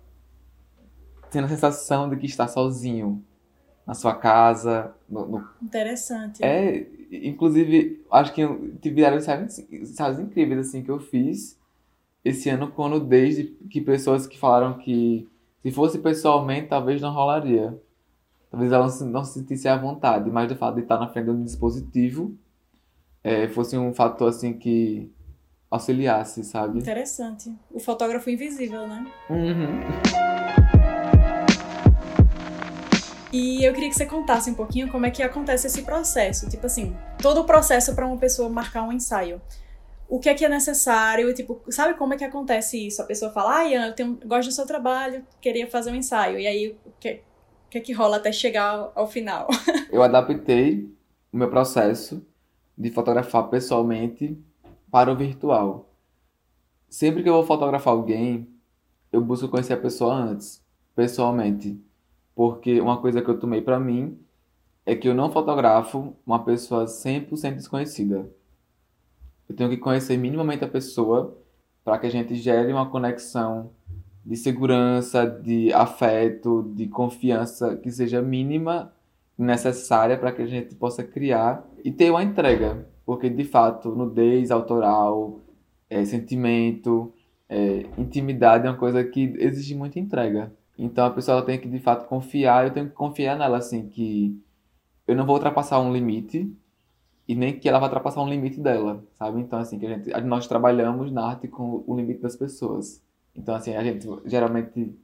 tendo 1.30 1.46
a 1.46 1.50
sensação 1.50 2.10
de 2.10 2.18
que 2.18 2.26
está 2.26 2.48
sozinho 2.48 3.24
na 3.90 3.96
sua 3.96 4.14
casa. 4.14 4.94
No, 5.10 5.26
no... 5.26 5.50
Interessante. 5.60 6.44
É, 6.44 6.88
inclusive, 7.12 8.06
acho 8.12 8.32
que 8.36 8.48
tiveram 8.80 9.18
ensaios 9.18 10.20
incríveis 10.20 10.68
assim 10.68 10.84
que 10.84 10.92
eu 10.92 11.00
fiz 11.00 11.58
esse 12.24 12.52
ano 12.52 12.70
quando 12.70 13.00
desde 13.00 13.46
que 13.46 13.82
pessoas 13.82 14.28
que 14.28 14.38
falaram 14.38 14.78
que 14.78 15.28
se 15.64 15.72
fosse 15.72 15.98
pessoalmente 15.98 16.68
talvez 16.68 17.02
não 17.02 17.12
rolaria. 17.12 17.82
Talvez 18.52 18.72
ela 18.72 18.84
não 18.84 18.92
se, 18.92 19.04
não 19.06 19.24
se 19.24 19.40
sentisse 19.40 19.68
à 19.68 19.76
vontade, 19.76 20.30
mas 20.30 20.48
do 20.48 20.56
fato 20.56 20.76
de 20.76 20.82
estar 20.82 21.00
na 21.00 21.08
frente 21.08 21.26
de 21.26 21.32
um 21.32 21.44
dispositivo 21.44 22.38
é, 23.24 23.48
fosse 23.48 23.76
um 23.76 23.92
fator 23.92 24.30
assim 24.30 24.54
que 24.54 25.12
auxiliasse, 25.72 26.44
sabe? 26.44 26.78
Interessante. 26.78 27.52
O 27.72 27.80
fotógrafo 27.80 28.30
invisível, 28.30 28.88
né? 28.88 29.12
Uhum. 29.32 30.29
E 33.32 33.64
eu 33.64 33.74
queria 33.74 33.90
que 33.90 33.96
você 33.96 34.06
contasse 34.06 34.50
um 34.50 34.56
pouquinho 34.56 34.90
como 34.90 35.06
é 35.06 35.12
que 35.12 35.22
acontece 35.22 35.68
esse 35.68 35.84
processo. 35.84 36.50
Tipo 36.50 36.66
assim, 36.66 36.96
todo 37.22 37.42
o 37.42 37.44
processo 37.46 37.94
para 37.94 38.06
uma 38.06 38.18
pessoa 38.18 38.50
marcar 38.50 38.84
um 38.84 38.92
ensaio. 38.92 39.40
O 40.08 40.20
que 40.20 40.30
é 40.30 40.34
que 40.34 40.44
é 40.44 40.50
necessário? 40.50 41.32
Tipo, 41.36 41.62
sabe 41.70 41.94
como 41.94 42.16
é 42.16 42.18
que 42.18 42.24
acontece 42.24 42.88
isso? 42.88 43.02
A 43.02 43.06
pessoa 43.06 43.32
fala, 43.32 43.60
ah, 43.60 43.66
Ian, 43.66 43.88
eu 43.88 43.94
tenho, 43.94 44.20
gosto 44.26 44.50
do 44.50 44.54
seu 44.54 44.66
trabalho, 44.66 45.24
queria 45.40 45.70
fazer 45.70 45.92
um 45.92 45.96
ensaio. 45.96 46.40
E 46.40 46.48
aí, 46.48 46.76
o 46.84 46.92
que, 47.00 47.22
o 47.68 47.70
que 47.70 47.78
é 47.78 47.82
que 47.82 47.94
rola 47.94 48.18
até 48.18 48.32
chegar 48.32 48.70
ao, 48.70 48.92
ao 48.96 49.08
final? 49.08 49.48
eu 49.92 50.02
adaptei 50.02 50.92
o 51.32 51.38
meu 51.38 51.50
processo 51.52 52.26
de 52.76 52.90
fotografar 52.90 53.48
pessoalmente 53.50 54.36
para 54.90 55.12
o 55.12 55.16
virtual. 55.16 55.94
Sempre 56.90 57.22
que 57.22 57.30
eu 57.30 57.34
vou 57.34 57.46
fotografar 57.46 57.94
alguém, 57.94 58.50
eu 59.12 59.22
busco 59.22 59.48
conhecer 59.48 59.74
a 59.74 59.78
pessoa 59.78 60.16
antes, 60.16 60.64
pessoalmente 60.96 61.80
porque 62.40 62.80
uma 62.80 63.02
coisa 63.02 63.22
que 63.22 63.30
eu 63.30 63.38
tomei 63.38 63.62
para 63.62 63.78
mim 63.78 64.18
é 64.86 64.96
que 64.96 65.10
eu 65.10 65.14
não 65.14 65.30
fotografo 65.30 66.16
uma 66.26 66.42
pessoa 66.42 66.86
100% 66.86 67.56
desconhecida. 67.56 68.32
Eu 69.50 69.54
tenho 69.54 69.70
que 69.70 69.76
conhecer 69.76 70.16
minimamente 70.16 70.64
a 70.64 70.68
pessoa 70.70 71.38
para 71.84 71.98
que 71.98 72.08
a 72.08 72.10
gente 72.10 72.36
gere 72.36 72.72
uma 72.72 72.90
conexão 72.90 73.72
de 74.26 74.38
segurança, 74.38 75.26
de 75.26 75.74
afeto, 75.74 76.72
de 76.74 76.88
confiança 76.88 77.76
que 77.76 77.92
seja 77.92 78.22
mínima 78.22 78.94
necessária 79.38 80.18
para 80.18 80.32
que 80.32 80.42
a 80.42 80.48
gente 80.48 80.74
possa 80.76 81.04
criar 81.04 81.70
e 81.84 81.92
ter 81.92 82.10
uma 82.10 82.24
entrega, 82.24 82.88
porque 83.06 83.30
de 83.30 83.44
fato 83.44 83.90
nudez 83.90 84.50
autoral, 84.50 85.42
é, 85.90 86.06
sentimento, 86.06 87.12
é, 87.50 87.86
intimidade 87.98 88.66
é 88.66 88.70
uma 88.70 88.78
coisa 88.78 89.04
que 89.04 89.36
exige 89.40 89.76
muita 89.76 90.00
entrega. 90.00 90.58
Então 90.80 91.06
a 91.06 91.10
pessoa 91.10 91.42
tem 91.42 91.60
que 91.60 91.68
de 91.68 91.78
fato 91.78 92.08
confiar, 92.08 92.66
eu 92.66 92.74
tenho 92.74 92.88
que 92.88 92.94
confiar 92.94 93.38
nela 93.38 93.58
assim 93.58 93.90
que 93.90 94.42
eu 95.06 95.14
não 95.14 95.26
vou 95.26 95.36
ultrapassar 95.36 95.78
um 95.82 95.92
limite 95.92 96.50
e 97.28 97.36
nem 97.36 97.60
que 97.60 97.68
ela 97.68 97.80
vai 97.80 97.90
ultrapassar 97.90 98.22
um 98.22 98.30
limite 98.30 98.62
dela, 98.62 99.04
sabe? 99.12 99.42
Então 99.42 99.60
assim 99.60 99.78
que 99.78 99.86
a 99.86 99.90
gente 99.90 100.10
nós 100.22 100.48
trabalhamos 100.48 101.12
na 101.12 101.26
arte 101.28 101.50
com 101.50 101.84
o 101.86 101.96
limite 101.98 102.22
das 102.22 102.38
pessoas. 102.38 103.04
Então 103.36 103.54
assim, 103.54 103.76
a 103.76 103.84
gente 103.84 104.08
geralmente 104.26 104.98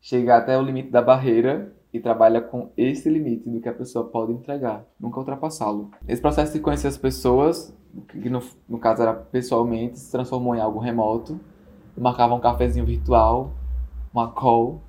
chega 0.00 0.36
até 0.36 0.56
o 0.56 0.62
limite 0.62 0.90
da 0.90 1.02
barreira 1.02 1.74
e 1.92 1.98
trabalha 1.98 2.40
com 2.40 2.70
esse 2.76 3.10
limite 3.10 3.50
do 3.50 3.60
que 3.60 3.68
a 3.68 3.74
pessoa 3.74 4.04
pode 4.04 4.32
entregar, 4.32 4.86
nunca 4.98 5.18
ultrapassá-lo. 5.18 5.90
Esse 6.06 6.22
processo 6.22 6.52
de 6.52 6.60
conhecer 6.60 6.86
as 6.86 6.96
pessoas, 6.96 7.76
que 8.08 8.30
no, 8.30 8.40
no 8.68 8.78
caso 8.78 9.02
era 9.02 9.12
pessoalmente, 9.12 9.98
se 9.98 10.12
transformou 10.12 10.54
em 10.54 10.60
algo 10.60 10.78
remoto. 10.78 11.40
Eu 11.96 12.02
marcava 12.02 12.32
um 12.32 12.38
cafezinho 12.38 12.86
virtual, 12.86 13.52
uma 14.14 14.30
call, 14.30 14.80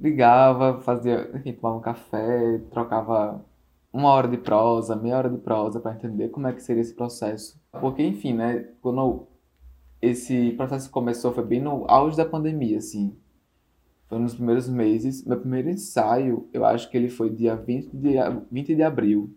ligava, 0.00 0.80
fazia, 0.80 1.30
enfim, 1.34 1.52
tomava 1.52 1.78
um 1.78 1.80
café, 1.80 2.58
trocava 2.70 3.44
uma 3.92 4.10
hora 4.10 4.28
de 4.28 4.38
prosa, 4.38 4.96
meia 4.96 5.18
hora 5.18 5.30
de 5.30 5.38
prosa 5.38 5.80
para 5.80 5.94
entender 5.94 6.28
como 6.28 6.46
é 6.46 6.52
que 6.52 6.62
seria 6.62 6.80
esse 6.80 6.94
processo. 6.94 7.60
Porque, 7.80 8.02
enfim, 8.02 8.32
né, 8.32 8.68
quando 8.80 9.26
esse 10.00 10.52
processo 10.52 10.90
começou 10.90 11.32
foi 11.32 11.44
bem 11.44 11.60
no 11.60 11.84
auge 11.88 12.16
da 12.16 12.24
pandemia, 12.24 12.78
assim. 12.78 13.14
Foi 14.08 14.18
nos 14.18 14.34
primeiros 14.34 14.68
meses. 14.68 15.24
Meu 15.24 15.38
primeiro 15.38 15.68
ensaio, 15.68 16.48
eu 16.52 16.64
acho 16.64 16.90
que 16.90 16.96
ele 16.96 17.08
foi 17.08 17.30
dia 17.30 17.54
20 17.54 17.96
de, 17.96 18.14
20 18.50 18.74
de 18.74 18.82
abril. 18.82 19.36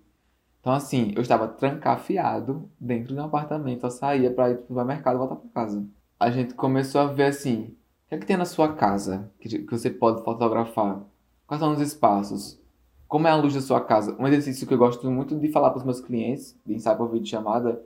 Então, 0.61 0.71
assim, 0.71 1.11
eu 1.15 1.21
estava 1.21 1.47
trancafiado 1.47 2.69
dentro 2.79 3.13
de 3.13 3.19
um 3.19 3.25
apartamento. 3.25 3.85
Eu 3.85 3.91
saía 3.91 4.31
para 4.31 4.51
ir 4.51 4.57
pro 4.59 4.85
mercado 4.85 5.15
e 5.15 5.19
voltar 5.19 5.35
para 5.35 5.49
casa. 5.49 5.85
A 6.19 6.31
gente 6.31 6.53
começou 6.53 7.01
a 7.01 7.07
ver, 7.07 7.25
assim, 7.25 7.75
o 8.05 8.09
que 8.09 8.15
é 8.15 8.17
que 8.17 8.25
tem 8.25 8.37
na 8.37 8.45
sua 8.45 8.73
casa 8.73 9.31
que, 9.39 9.49
que 9.49 9.71
você 9.71 9.89
pode 9.89 10.23
fotografar? 10.23 11.01
Quais 11.47 11.61
são 11.61 11.73
os 11.73 11.81
espaços? 11.81 12.59
Como 13.07 13.27
é 13.27 13.31
a 13.31 13.35
luz 13.35 13.53
da 13.53 13.61
sua 13.61 13.81
casa? 13.81 14.15
Um 14.19 14.27
exercício 14.27 14.67
que 14.67 14.73
eu 14.73 14.77
gosto 14.77 15.09
muito 15.09 15.39
de 15.39 15.51
falar 15.51 15.69
para 15.69 15.79
os 15.79 15.85
meus 15.85 16.01
clientes, 16.01 16.59
de 16.65 16.73
ensaio 16.73 16.97
por 16.97 17.11
vídeo 17.11 17.27
chamada, 17.27 17.81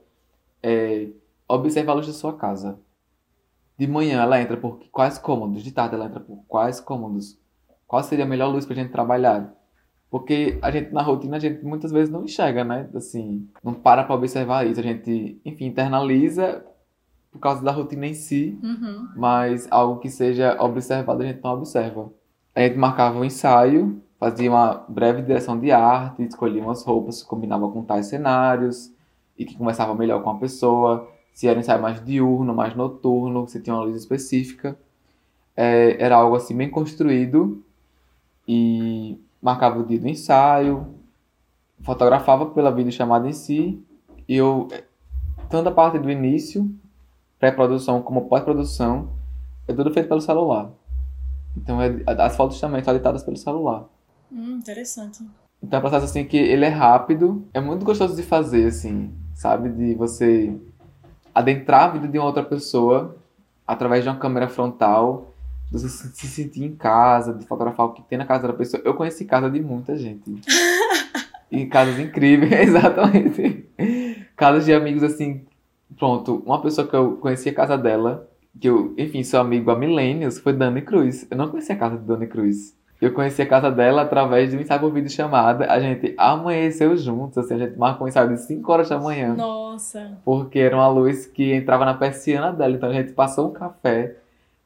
é 0.63 1.09
observe 1.47 1.89
a 1.89 1.93
luz 1.93 2.07
da 2.07 2.13
sua 2.13 2.33
casa. 2.33 2.79
De 3.77 3.87
manhã 3.87 4.21
ela 4.21 4.41
entra 4.41 4.57
por 4.57 4.79
quais 4.91 5.17
cômodos? 5.17 5.63
De 5.63 5.71
tarde 5.71 5.95
ela 5.95 6.05
entra 6.05 6.19
por 6.19 6.43
quais 6.47 6.79
cômodos? 6.79 7.37
Qual 7.85 8.03
seria 8.03 8.25
a 8.25 8.27
melhor 8.27 8.51
luz 8.51 8.65
para 8.65 8.73
a 8.73 8.77
gente 8.77 8.91
trabalhar? 8.91 9.53
Porque 10.09 10.57
a 10.61 10.71
gente, 10.71 10.91
na 10.91 11.01
rotina, 11.01 11.37
a 11.37 11.39
gente 11.39 11.63
muitas 11.63 11.91
vezes 11.91 12.09
não 12.09 12.23
enxerga, 12.23 12.63
né? 12.63 12.89
Assim, 12.95 13.47
não 13.63 13.73
para 13.73 14.03
para 14.03 14.15
observar 14.15 14.65
isso. 14.65 14.79
A 14.79 14.83
gente, 14.83 15.39
enfim, 15.43 15.65
internaliza 15.65 16.65
por 17.37 17.41
causa 17.41 17.63
da 17.63 17.71
rotina 17.71 18.07
em 18.07 18.13
si, 18.13 18.57
Uhum. 18.63 19.07
mas 19.15 19.67
algo 19.71 19.99
que 19.99 20.09
seja 20.09 20.57
observado 20.59 21.21
a 21.21 21.25
gente 21.25 21.41
não 21.43 21.53
observa. 21.53 22.11
A 22.55 22.61
gente 22.61 22.77
marcava 22.77 23.17
um 23.19 23.23
ensaio, 23.23 24.01
fazia 24.19 24.49
uma 24.49 24.83
breve 24.89 25.21
direção 25.21 25.59
de 25.59 25.71
arte, 25.71 26.23
escolhia 26.23 26.61
umas 26.63 26.83
roupas 26.83 27.21
que 27.21 27.29
combinavam 27.29 27.71
com 27.71 27.83
tais 27.83 28.07
cenários 28.07 28.91
e 29.37 29.45
que 29.45 29.55
conversavam 29.55 29.93
melhor 29.95 30.23
com 30.23 30.31
a 30.31 30.35
pessoa 30.35 31.07
se 31.31 31.47
era 31.47 31.55
um 31.55 31.61
ensaio 31.61 31.79
mais 31.79 32.03
diurno, 32.03 32.51
mais 32.55 32.73
noturno, 32.75 33.47
se 33.47 33.61
tinha 33.61 33.75
uma 33.75 33.83
luz 33.83 33.95
específica. 33.95 34.75
É, 35.55 35.95
era 36.03 36.15
algo 36.15 36.35
assim 36.35 36.57
bem 36.57 36.67
construído 36.67 37.63
e 38.47 39.19
marcava 39.39 39.79
o 39.79 39.85
dia 39.85 39.99
do 39.99 40.07
ensaio, 40.07 40.87
fotografava 41.81 42.47
pela 42.47 42.71
videochamada 42.71 43.27
em 43.29 43.33
si 43.33 43.79
e 44.27 44.35
eu, 44.35 44.67
tanto 45.47 45.69
a 45.69 45.71
parte 45.71 45.99
do 45.99 46.09
início, 46.09 46.67
pré-produção 47.39 48.01
como 48.01 48.27
pós-produção, 48.27 49.09
é 49.67 49.73
tudo 49.73 49.93
feito 49.93 50.09
pelo 50.09 50.21
celular. 50.21 50.71
Então 51.55 51.81
é, 51.81 52.03
as 52.05 52.35
fotos 52.35 52.59
também 52.59 52.83
são 52.83 52.93
editadas 52.93 53.23
pelo 53.23 53.37
celular. 53.37 53.85
Hum, 54.31 54.57
interessante. 54.57 55.23
Então 55.61 55.77
é 55.77 55.79
um 55.79 55.81
processo 55.81 56.05
assim 56.05 56.25
que 56.25 56.37
ele 56.37 56.65
é 56.65 56.69
rápido, 56.69 57.47
é 57.53 57.59
muito 57.59 57.85
gostoso 57.85 58.15
de 58.15 58.23
fazer, 58.23 58.67
assim, 58.67 59.11
sabe? 59.33 59.69
De 59.69 59.95
você 59.95 60.55
adentrar 61.33 61.83
a 61.83 61.87
vida 61.89 62.07
de 62.07 62.17
uma 62.17 62.27
outra 62.27 62.43
pessoa 62.43 63.17
através 63.65 64.03
de 64.03 64.09
uma 64.09 64.17
câmera 64.17 64.47
frontal, 64.47 65.33
você 65.71 65.89
se, 65.89 66.15
se 66.15 66.27
sentir 66.27 66.63
em 66.63 66.75
casa, 66.75 67.33
de 67.33 67.45
fotografar 67.45 67.87
o 67.87 67.93
que 67.93 68.01
tem 68.03 68.17
na 68.17 68.25
casa 68.25 68.47
da 68.47 68.53
pessoa. 68.53 68.81
Eu 68.85 68.93
conheci 68.93 69.25
casa 69.25 69.49
de 69.49 69.59
muita 69.59 69.97
gente. 69.97 70.41
e 71.51 71.65
casas 71.65 71.99
incríveis, 71.99 72.51
exatamente. 72.69 73.69
Casas 74.35 74.65
de 74.65 74.73
amigos 74.73 75.03
assim. 75.03 75.45
Pronto, 75.95 76.43
uma 76.45 76.61
pessoa 76.61 76.87
que 76.87 76.95
eu 76.95 77.17
conheci 77.17 77.49
a 77.49 77.53
casa 77.53 77.77
dela, 77.77 78.27
que 78.59 78.67
eu, 78.67 78.93
enfim, 78.97 79.23
sou 79.23 79.39
amigo 79.39 79.71
há 79.71 79.75
milênios, 79.75 80.39
foi 80.39 80.53
Dani 80.53 80.81
Cruz. 80.81 81.27
Eu 81.29 81.37
não 81.37 81.49
conhecia 81.49 81.75
a 81.75 81.77
casa 81.77 81.97
de 81.97 82.03
Dani 82.03 82.27
Cruz. 82.27 82.75
Eu 82.99 83.13
conheci 83.13 83.43
a 83.43 83.47
casa 83.47 83.69
dela 83.69 84.01
através 84.01 84.49
de 84.49 84.57
um 84.57 84.59
ensaio 84.59 84.79
por 84.79 84.91
vídeo 84.91 85.09
chamada. 85.09 85.71
A 85.71 85.79
gente 85.79 86.15
amanheceu 86.17 86.97
juntos, 86.97 87.37
assim, 87.37 87.53
a 87.53 87.57
gente 87.59 87.77
marcou 87.77 88.05
um 88.05 88.07
ensaio 88.07 88.29
de 88.29 88.41
5 88.41 88.71
horas 88.71 88.89
da 88.89 88.99
manhã. 88.99 89.35
Nossa. 89.35 90.17
Porque 90.25 90.57
era 90.57 90.75
uma 90.75 90.87
luz 90.87 91.27
que 91.27 91.53
entrava 91.53 91.85
na 91.85 91.93
persiana 91.93 92.51
dela. 92.51 92.75
Então 92.75 92.89
a 92.89 92.93
gente 92.93 93.13
passou 93.13 93.49
um 93.49 93.53
café. 93.53 94.17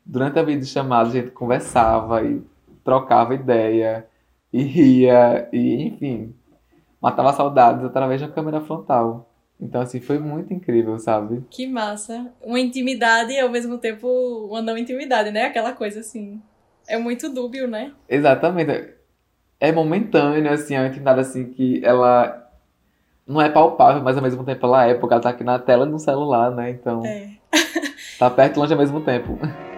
Durante 0.05 0.39
a 0.39 0.43
videochamada 0.43 1.09
a 1.09 1.11
gente 1.11 1.31
conversava 1.31 2.23
e 2.23 2.41
trocava 2.83 3.35
ideia 3.35 4.07
e 4.51 4.63
ria 4.63 5.47
e 5.51 5.87
enfim, 5.87 6.33
matava 7.01 7.33
saudades 7.33 7.83
através 7.83 8.19
da 8.21 8.27
câmera 8.27 8.61
frontal. 8.61 9.30
Então 9.61 9.81
assim, 9.81 9.99
foi 9.99 10.17
muito 10.17 10.51
incrível, 10.53 10.97
sabe? 10.97 11.43
Que 11.49 11.67
massa. 11.67 12.31
Uma 12.41 12.59
intimidade 12.59 13.31
e 13.31 13.39
ao 13.39 13.49
mesmo 13.49 13.77
tempo 13.77 14.07
uma 14.49 14.61
não 14.61 14.77
intimidade, 14.77 15.29
né? 15.31 15.43
Aquela 15.45 15.73
coisa 15.73 15.99
assim. 15.99 16.41
É 16.87 16.97
muito 16.97 17.29
dúbio, 17.29 17.67
né? 17.67 17.91
Exatamente. 18.09 18.95
É 19.59 19.71
momentâneo, 19.71 20.51
assim, 20.51 20.73
é 20.75 20.79
uma 20.79 20.87
intimidade 20.87 21.19
assim 21.19 21.45
que 21.51 21.79
ela 21.85 22.49
não 23.27 23.39
é 23.39 23.49
palpável, 23.49 24.01
mas 24.01 24.17
ao 24.17 24.23
mesmo 24.23 24.43
tempo 24.43 24.65
ela 24.65 24.87
é, 24.87 24.95
porque 24.95 25.13
ela 25.13 25.21
tá 25.21 25.29
aqui 25.29 25.43
na 25.43 25.59
tela 25.59 25.85
de 25.85 25.93
um 25.93 25.99
celular, 25.99 26.49
né? 26.51 26.71
Então, 26.71 27.05
É. 27.05 27.29
tá 28.17 28.29
perto 28.29 28.57
e 28.57 28.59
longe 28.59 28.73
ao 28.73 28.79
mesmo 28.79 29.01
tempo. 29.01 29.37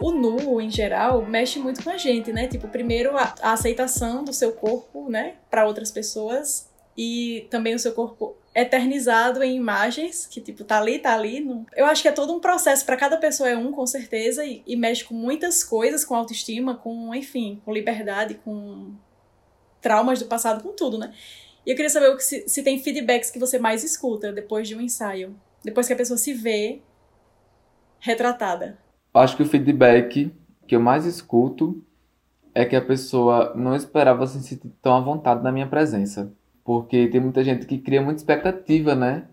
O, 0.00 0.12
nu, 0.12 0.60
em 0.60 0.70
geral, 0.70 1.24
mexe 1.24 1.58
muito 1.58 1.82
com 1.82 1.90
a 1.90 1.96
gente, 1.96 2.32
né? 2.32 2.46
Tipo, 2.48 2.68
primeiro 2.68 3.16
a, 3.16 3.34
a 3.40 3.52
aceitação 3.52 4.24
do 4.24 4.32
seu 4.32 4.52
corpo, 4.52 5.08
né? 5.08 5.34
Pra 5.50 5.66
outras 5.66 5.90
pessoas. 5.90 6.68
E 6.96 7.46
também 7.50 7.74
o 7.74 7.78
seu 7.78 7.92
corpo 7.92 8.36
eternizado 8.54 9.42
em 9.42 9.56
imagens, 9.56 10.26
que 10.26 10.40
tipo, 10.40 10.62
tá 10.62 10.78
ali, 10.78 11.00
tá 11.00 11.12
ali. 11.12 11.44
Eu 11.74 11.86
acho 11.86 12.02
que 12.02 12.08
é 12.08 12.12
todo 12.12 12.32
um 12.32 12.38
processo, 12.38 12.86
pra 12.86 12.96
cada 12.96 13.16
pessoa 13.16 13.48
é 13.48 13.56
um, 13.56 13.72
com 13.72 13.84
certeza, 13.86 14.44
e, 14.44 14.62
e 14.64 14.76
mexe 14.76 15.04
com 15.04 15.14
muitas 15.14 15.64
coisas, 15.64 16.04
com 16.04 16.14
autoestima, 16.14 16.76
com, 16.76 17.12
enfim, 17.14 17.60
com 17.64 17.72
liberdade, 17.72 18.34
com 18.44 18.92
traumas 19.80 20.20
do 20.20 20.26
passado, 20.26 20.62
com 20.62 20.72
tudo, 20.72 20.96
né? 20.98 21.12
E 21.66 21.70
eu 21.70 21.76
queria 21.76 21.90
saber 21.90 22.18
se, 22.20 22.48
se 22.48 22.62
tem 22.62 22.78
feedbacks 22.78 23.30
que 23.30 23.38
você 23.38 23.58
mais 23.58 23.82
escuta 23.82 24.32
depois 24.32 24.68
de 24.68 24.76
um 24.76 24.80
ensaio. 24.80 25.34
Depois 25.64 25.86
que 25.86 25.92
a 25.92 25.96
pessoa 25.96 26.18
se 26.18 26.32
vê 26.32 26.80
retratada. 27.98 28.78
Acho 29.14 29.36
que 29.36 29.42
o 29.44 29.46
feedback 29.46 30.32
que 30.66 30.74
eu 30.74 30.80
mais 30.80 31.06
escuto 31.06 31.80
é 32.54 32.64
que 32.64 32.74
a 32.74 32.80
pessoa 32.80 33.52
não 33.54 33.74
esperava 33.74 34.26
se 34.26 34.42
sentir 34.42 34.68
tão 34.82 34.96
à 34.96 35.00
vontade 35.00 35.42
na 35.42 35.52
minha 35.52 35.66
presença. 35.66 36.32
Porque 36.64 37.06
tem 37.08 37.20
muita 37.20 37.44
gente 37.44 37.66
que 37.66 37.78
cria 37.78 38.02
muita 38.02 38.20
expectativa, 38.20 38.94
né? 38.94 39.24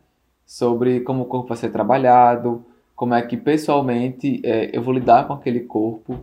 Sobre 0.45 0.99
como 1.01 1.23
o 1.23 1.25
corpo 1.25 1.49
vai 1.49 1.57
ser 1.57 1.71
trabalhado, 1.71 2.65
como 2.95 3.13
é 3.13 3.21
que 3.21 3.37
pessoalmente 3.37 4.41
é, 4.43 4.69
eu 4.75 4.83
vou 4.83 4.93
lidar 4.93 5.27
com 5.27 5.33
aquele 5.33 5.61
corpo. 5.61 6.19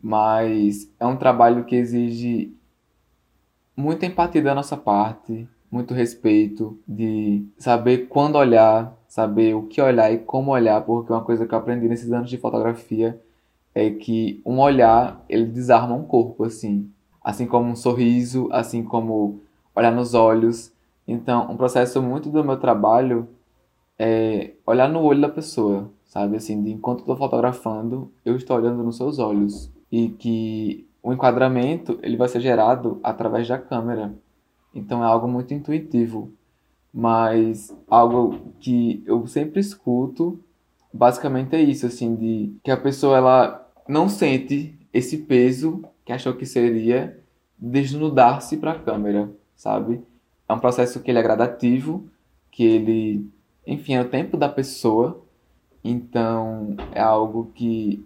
Mas 0.00 0.88
é 1.00 1.06
um 1.06 1.16
trabalho 1.16 1.64
que 1.64 1.74
exige 1.74 2.54
muita 3.76 4.06
empatia 4.06 4.42
da 4.42 4.54
nossa 4.54 4.76
parte, 4.76 5.48
muito 5.70 5.92
respeito, 5.92 6.78
de 6.86 7.44
saber 7.58 8.06
quando 8.08 8.36
olhar, 8.36 8.95
saber 9.16 9.54
o 9.54 9.62
que 9.62 9.80
olhar 9.80 10.12
e 10.12 10.18
como 10.18 10.50
olhar, 10.50 10.78
porque 10.82 11.10
uma 11.10 11.22
coisa 11.22 11.46
que 11.46 11.54
eu 11.54 11.58
aprendi 11.58 11.88
nesses 11.88 12.12
anos 12.12 12.28
de 12.28 12.36
fotografia 12.36 13.18
é 13.74 13.88
que 13.88 14.42
um 14.44 14.60
olhar, 14.60 15.24
ele 15.26 15.46
desarma 15.46 15.94
um 15.94 16.04
corpo, 16.04 16.44
assim. 16.44 16.90
Assim 17.24 17.46
como 17.46 17.70
um 17.70 17.74
sorriso, 17.74 18.46
assim 18.52 18.84
como 18.84 19.40
olhar 19.74 19.90
nos 19.90 20.12
olhos. 20.12 20.70
Então, 21.08 21.50
um 21.50 21.56
processo 21.56 22.02
muito 22.02 22.28
do 22.28 22.44
meu 22.44 22.58
trabalho 22.58 23.26
é 23.98 24.50
olhar 24.66 24.86
no 24.86 25.00
olho 25.00 25.22
da 25.22 25.30
pessoa, 25.30 25.90
sabe? 26.04 26.36
Assim, 26.36 26.62
de 26.62 26.70
enquanto 26.70 26.98
estou 26.98 27.16
fotografando, 27.16 28.12
eu 28.22 28.36
estou 28.36 28.54
olhando 28.54 28.82
nos 28.82 28.98
seus 28.98 29.18
olhos. 29.18 29.70
E 29.90 30.10
que 30.10 30.86
o 31.02 31.10
enquadramento, 31.10 31.98
ele 32.02 32.18
vai 32.18 32.28
ser 32.28 32.40
gerado 32.40 33.00
através 33.02 33.48
da 33.48 33.56
câmera. 33.56 34.14
Então, 34.74 35.02
é 35.02 35.06
algo 35.06 35.26
muito 35.26 35.54
intuitivo. 35.54 36.30
Mas 36.98 37.76
algo 37.86 38.54
que 38.58 39.02
eu 39.04 39.26
sempre 39.26 39.60
escuto, 39.60 40.40
basicamente 40.90 41.54
é 41.54 41.60
isso, 41.60 41.84
assim, 41.84 42.14
de 42.14 42.56
que 42.64 42.70
a 42.70 42.76
pessoa, 42.76 43.18
ela 43.18 43.70
não 43.86 44.08
sente 44.08 44.74
esse 44.94 45.18
peso 45.18 45.84
que 46.06 46.12
achou 46.12 46.32
que 46.32 46.46
seria 46.46 47.22
desnudar-se 47.58 48.56
para 48.56 48.72
a 48.72 48.78
câmera, 48.78 49.30
sabe? 49.54 50.02
É 50.48 50.54
um 50.54 50.58
processo 50.58 51.00
que 51.00 51.10
ele 51.10 51.18
é 51.18 51.22
gradativo, 51.22 52.08
que 52.50 52.64
ele, 52.64 53.30
enfim, 53.66 53.92
é 53.92 54.00
o 54.00 54.08
tempo 54.08 54.38
da 54.38 54.48
pessoa, 54.48 55.22
então 55.84 56.76
é 56.92 57.02
algo 57.02 57.50
que 57.54 58.02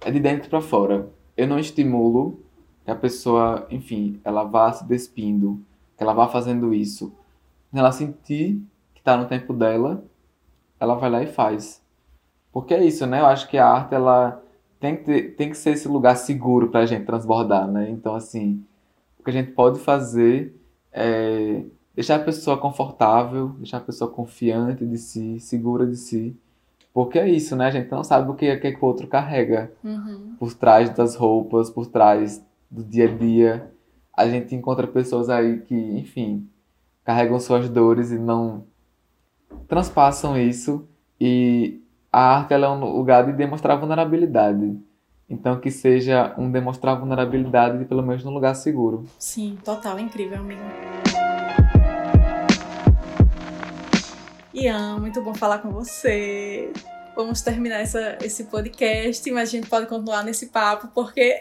é 0.00 0.10
de 0.10 0.18
dentro 0.18 0.50
para 0.50 0.60
fora. 0.60 1.08
Eu 1.36 1.46
não 1.46 1.60
estimulo 1.60 2.40
que 2.84 2.90
a 2.90 2.96
pessoa, 2.96 3.68
enfim, 3.70 4.20
ela 4.24 4.42
vá 4.42 4.72
se 4.72 4.84
despindo, 4.84 5.60
que 5.96 6.02
ela 6.02 6.12
vá 6.12 6.26
fazendo 6.26 6.74
isso. 6.74 7.12
Ela 7.72 7.92
sentir 7.92 8.60
que 8.94 9.00
está 9.00 9.16
no 9.16 9.26
tempo 9.26 9.52
dela, 9.52 10.04
ela 10.78 10.94
vai 10.94 11.10
lá 11.10 11.22
e 11.22 11.26
faz. 11.26 11.82
Porque 12.52 12.74
é 12.74 12.84
isso, 12.84 13.06
né? 13.06 13.20
Eu 13.20 13.26
acho 13.26 13.48
que 13.48 13.56
a 13.58 13.66
arte, 13.66 13.94
ela 13.94 14.42
tem 14.78 14.96
que, 14.96 15.04
ter- 15.04 15.36
tem 15.36 15.48
que 15.50 15.56
ser 15.56 15.70
esse 15.70 15.88
lugar 15.88 16.16
seguro 16.16 16.68
pra 16.68 16.84
gente 16.86 17.06
transbordar, 17.06 17.66
né? 17.70 17.88
Então, 17.90 18.14
assim, 18.14 18.62
o 19.18 19.22
que 19.24 19.30
a 19.30 19.32
gente 19.32 19.52
pode 19.52 19.78
fazer 19.78 20.54
é 20.92 21.62
deixar 21.94 22.16
a 22.16 22.24
pessoa 22.24 22.58
confortável, 22.58 23.50
deixar 23.58 23.78
a 23.78 23.80
pessoa 23.80 24.10
confiante 24.10 24.84
de 24.84 24.98
si, 24.98 25.38
segura 25.40 25.86
de 25.86 25.96
si. 25.96 26.36
Porque 26.92 27.18
é 27.18 27.28
isso, 27.28 27.56
né? 27.56 27.66
A 27.66 27.70
gente 27.70 27.90
não 27.90 28.04
sabe 28.04 28.30
o 28.30 28.34
que, 28.34 28.52
o 28.52 28.60
que, 28.60 28.72
que 28.72 28.84
o 28.84 28.86
outro 28.86 29.06
carrega 29.06 29.72
Uhum. 29.82 30.34
por 30.38 30.52
trás 30.52 30.90
das 30.90 31.14
roupas, 31.16 31.70
por 31.70 31.86
trás 31.86 32.44
do 32.70 32.82
dia 32.84 33.06
a 33.06 33.14
dia. 33.16 33.70
A 34.14 34.28
gente 34.28 34.54
encontra 34.54 34.86
pessoas 34.86 35.30
aí 35.30 35.60
que, 35.60 35.74
enfim, 35.74 36.46
carregam 37.04 37.38
suas 37.40 37.68
dores 37.68 38.10
e 38.10 38.18
não 38.18 38.64
transpassam 39.68 40.36
isso. 40.36 40.88
E 41.20 41.80
a 42.12 42.36
arte 42.36 42.52
ela 42.52 42.66
é 42.66 42.70
um 42.70 42.96
lugar 42.96 43.26
de 43.26 43.32
demonstrar 43.32 43.78
vulnerabilidade. 43.78 44.78
Então 45.28 45.58
que 45.58 45.70
seja 45.70 46.34
um 46.36 46.50
demonstrar 46.50 46.98
vulnerabilidade, 46.98 47.84
pelo 47.86 48.02
menos 48.02 48.22
num 48.24 48.32
lugar 48.32 48.54
seguro. 48.54 49.04
Sim, 49.18 49.58
total, 49.64 49.98
incrível, 49.98 50.38
amigo. 50.38 50.60
Ian, 54.52 54.98
muito 54.98 55.22
bom 55.22 55.34
falar 55.34 55.58
com 55.58 55.70
você. 55.70 56.70
Vamos 57.16 57.40
terminar 57.40 57.80
essa, 57.80 58.18
esse 58.22 58.44
podcast, 58.44 59.30
mas 59.30 59.48
a 59.48 59.52
gente 59.52 59.68
pode 59.68 59.86
continuar 59.86 60.22
nesse 60.22 60.46
papo, 60.46 60.88
porque 60.94 61.38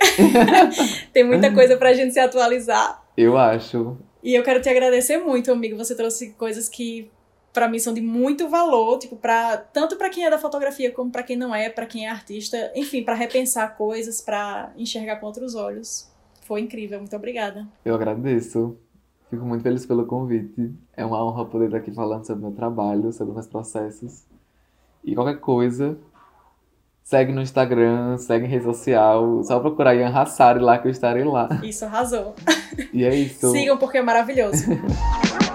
tem 1.14 1.24
muita 1.24 1.54
coisa 1.54 1.76
pra 1.78 1.94
gente 1.94 2.14
se 2.14 2.20
atualizar. 2.20 3.02
Eu 3.18 3.38
acho. 3.38 3.98
E 4.24 4.34
eu 4.36 4.44
quero 4.44 4.62
te 4.62 4.70
agradecer 4.70 5.18
muito, 5.18 5.52
amigo. 5.52 5.78
Você 5.78 5.96
trouxe 5.96 6.32
coisas 6.34 6.70
que 6.70 7.10
para 7.54 7.68
mim 7.68 7.80
são 7.80 7.94
de 7.94 8.02
muito 8.02 8.48
valor, 8.48 8.98
tipo, 8.98 9.16
para 9.16 9.58
tanto 9.58 9.98
para 9.98 10.10
quem 10.10 10.26
é 10.26 10.30
da 10.30 10.38
fotografia 10.38 10.92
como 10.92 11.12
para 11.12 11.24
quem 11.24 11.36
não 11.36 11.54
é, 11.54 11.70
para 11.70 11.86
quem 11.86 12.06
é 12.06 12.10
artista, 12.10 12.72
enfim, 12.76 13.04
para 13.04 13.14
repensar 13.14 13.76
coisas, 13.76 14.22
para 14.22 14.72
enxergar 14.78 15.18
com 15.18 15.26
outros 15.26 15.56
olhos. 15.56 16.10
Foi 16.42 16.62
incrível, 16.62 17.00
muito 17.00 17.16
obrigada. 17.16 17.68
Eu 17.84 17.96
agradeço. 17.96 18.78
Fico 19.30 19.46
muito 19.46 19.64
feliz 19.64 19.86
pelo 19.86 20.06
convite. 20.06 20.74
É 20.96 21.06
uma 21.06 21.24
honra 21.24 21.46
poder 21.46 21.66
estar 21.66 21.78
aqui 21.78 21.92
falando 21.92 22.26
sobre 22.26 22.44
meu 22.44 22.52
trabalho, 22.52 23.14
sobre 23.14 23.34
meus 23.34 23.48
processos. 23.48 24.26
E 25.04 25.16
qualquer 25.16 25.40
coisa, 25.40 25.98
segue 27.12 27.34
no 27.34 27.42
Instagram, 27.42 28.18
segue 28.18 28.46
em 28.46 28.48
rede 28.48 28.64
social. 28.64 29.44
Só 29.44 29.60
procurar 29.60 29.94
Ian 29.94 30.18
Hassari 30.18 30.60
lá 30.60 30.78
que 30.78 30.88
eu 30.88 30.92
estarei 30.92 31.26
lá. 31.26 31.50
Isso, 31.62 31.84
arrasou. 31.84 32.34
E 32.94 33.04
é 33.04 33.14
isso. 33.14 33.52
Sigam 33.52 33.78
porque 33.78 33.98
é 33.98 34.02
maravilhoso. 34.02 34.64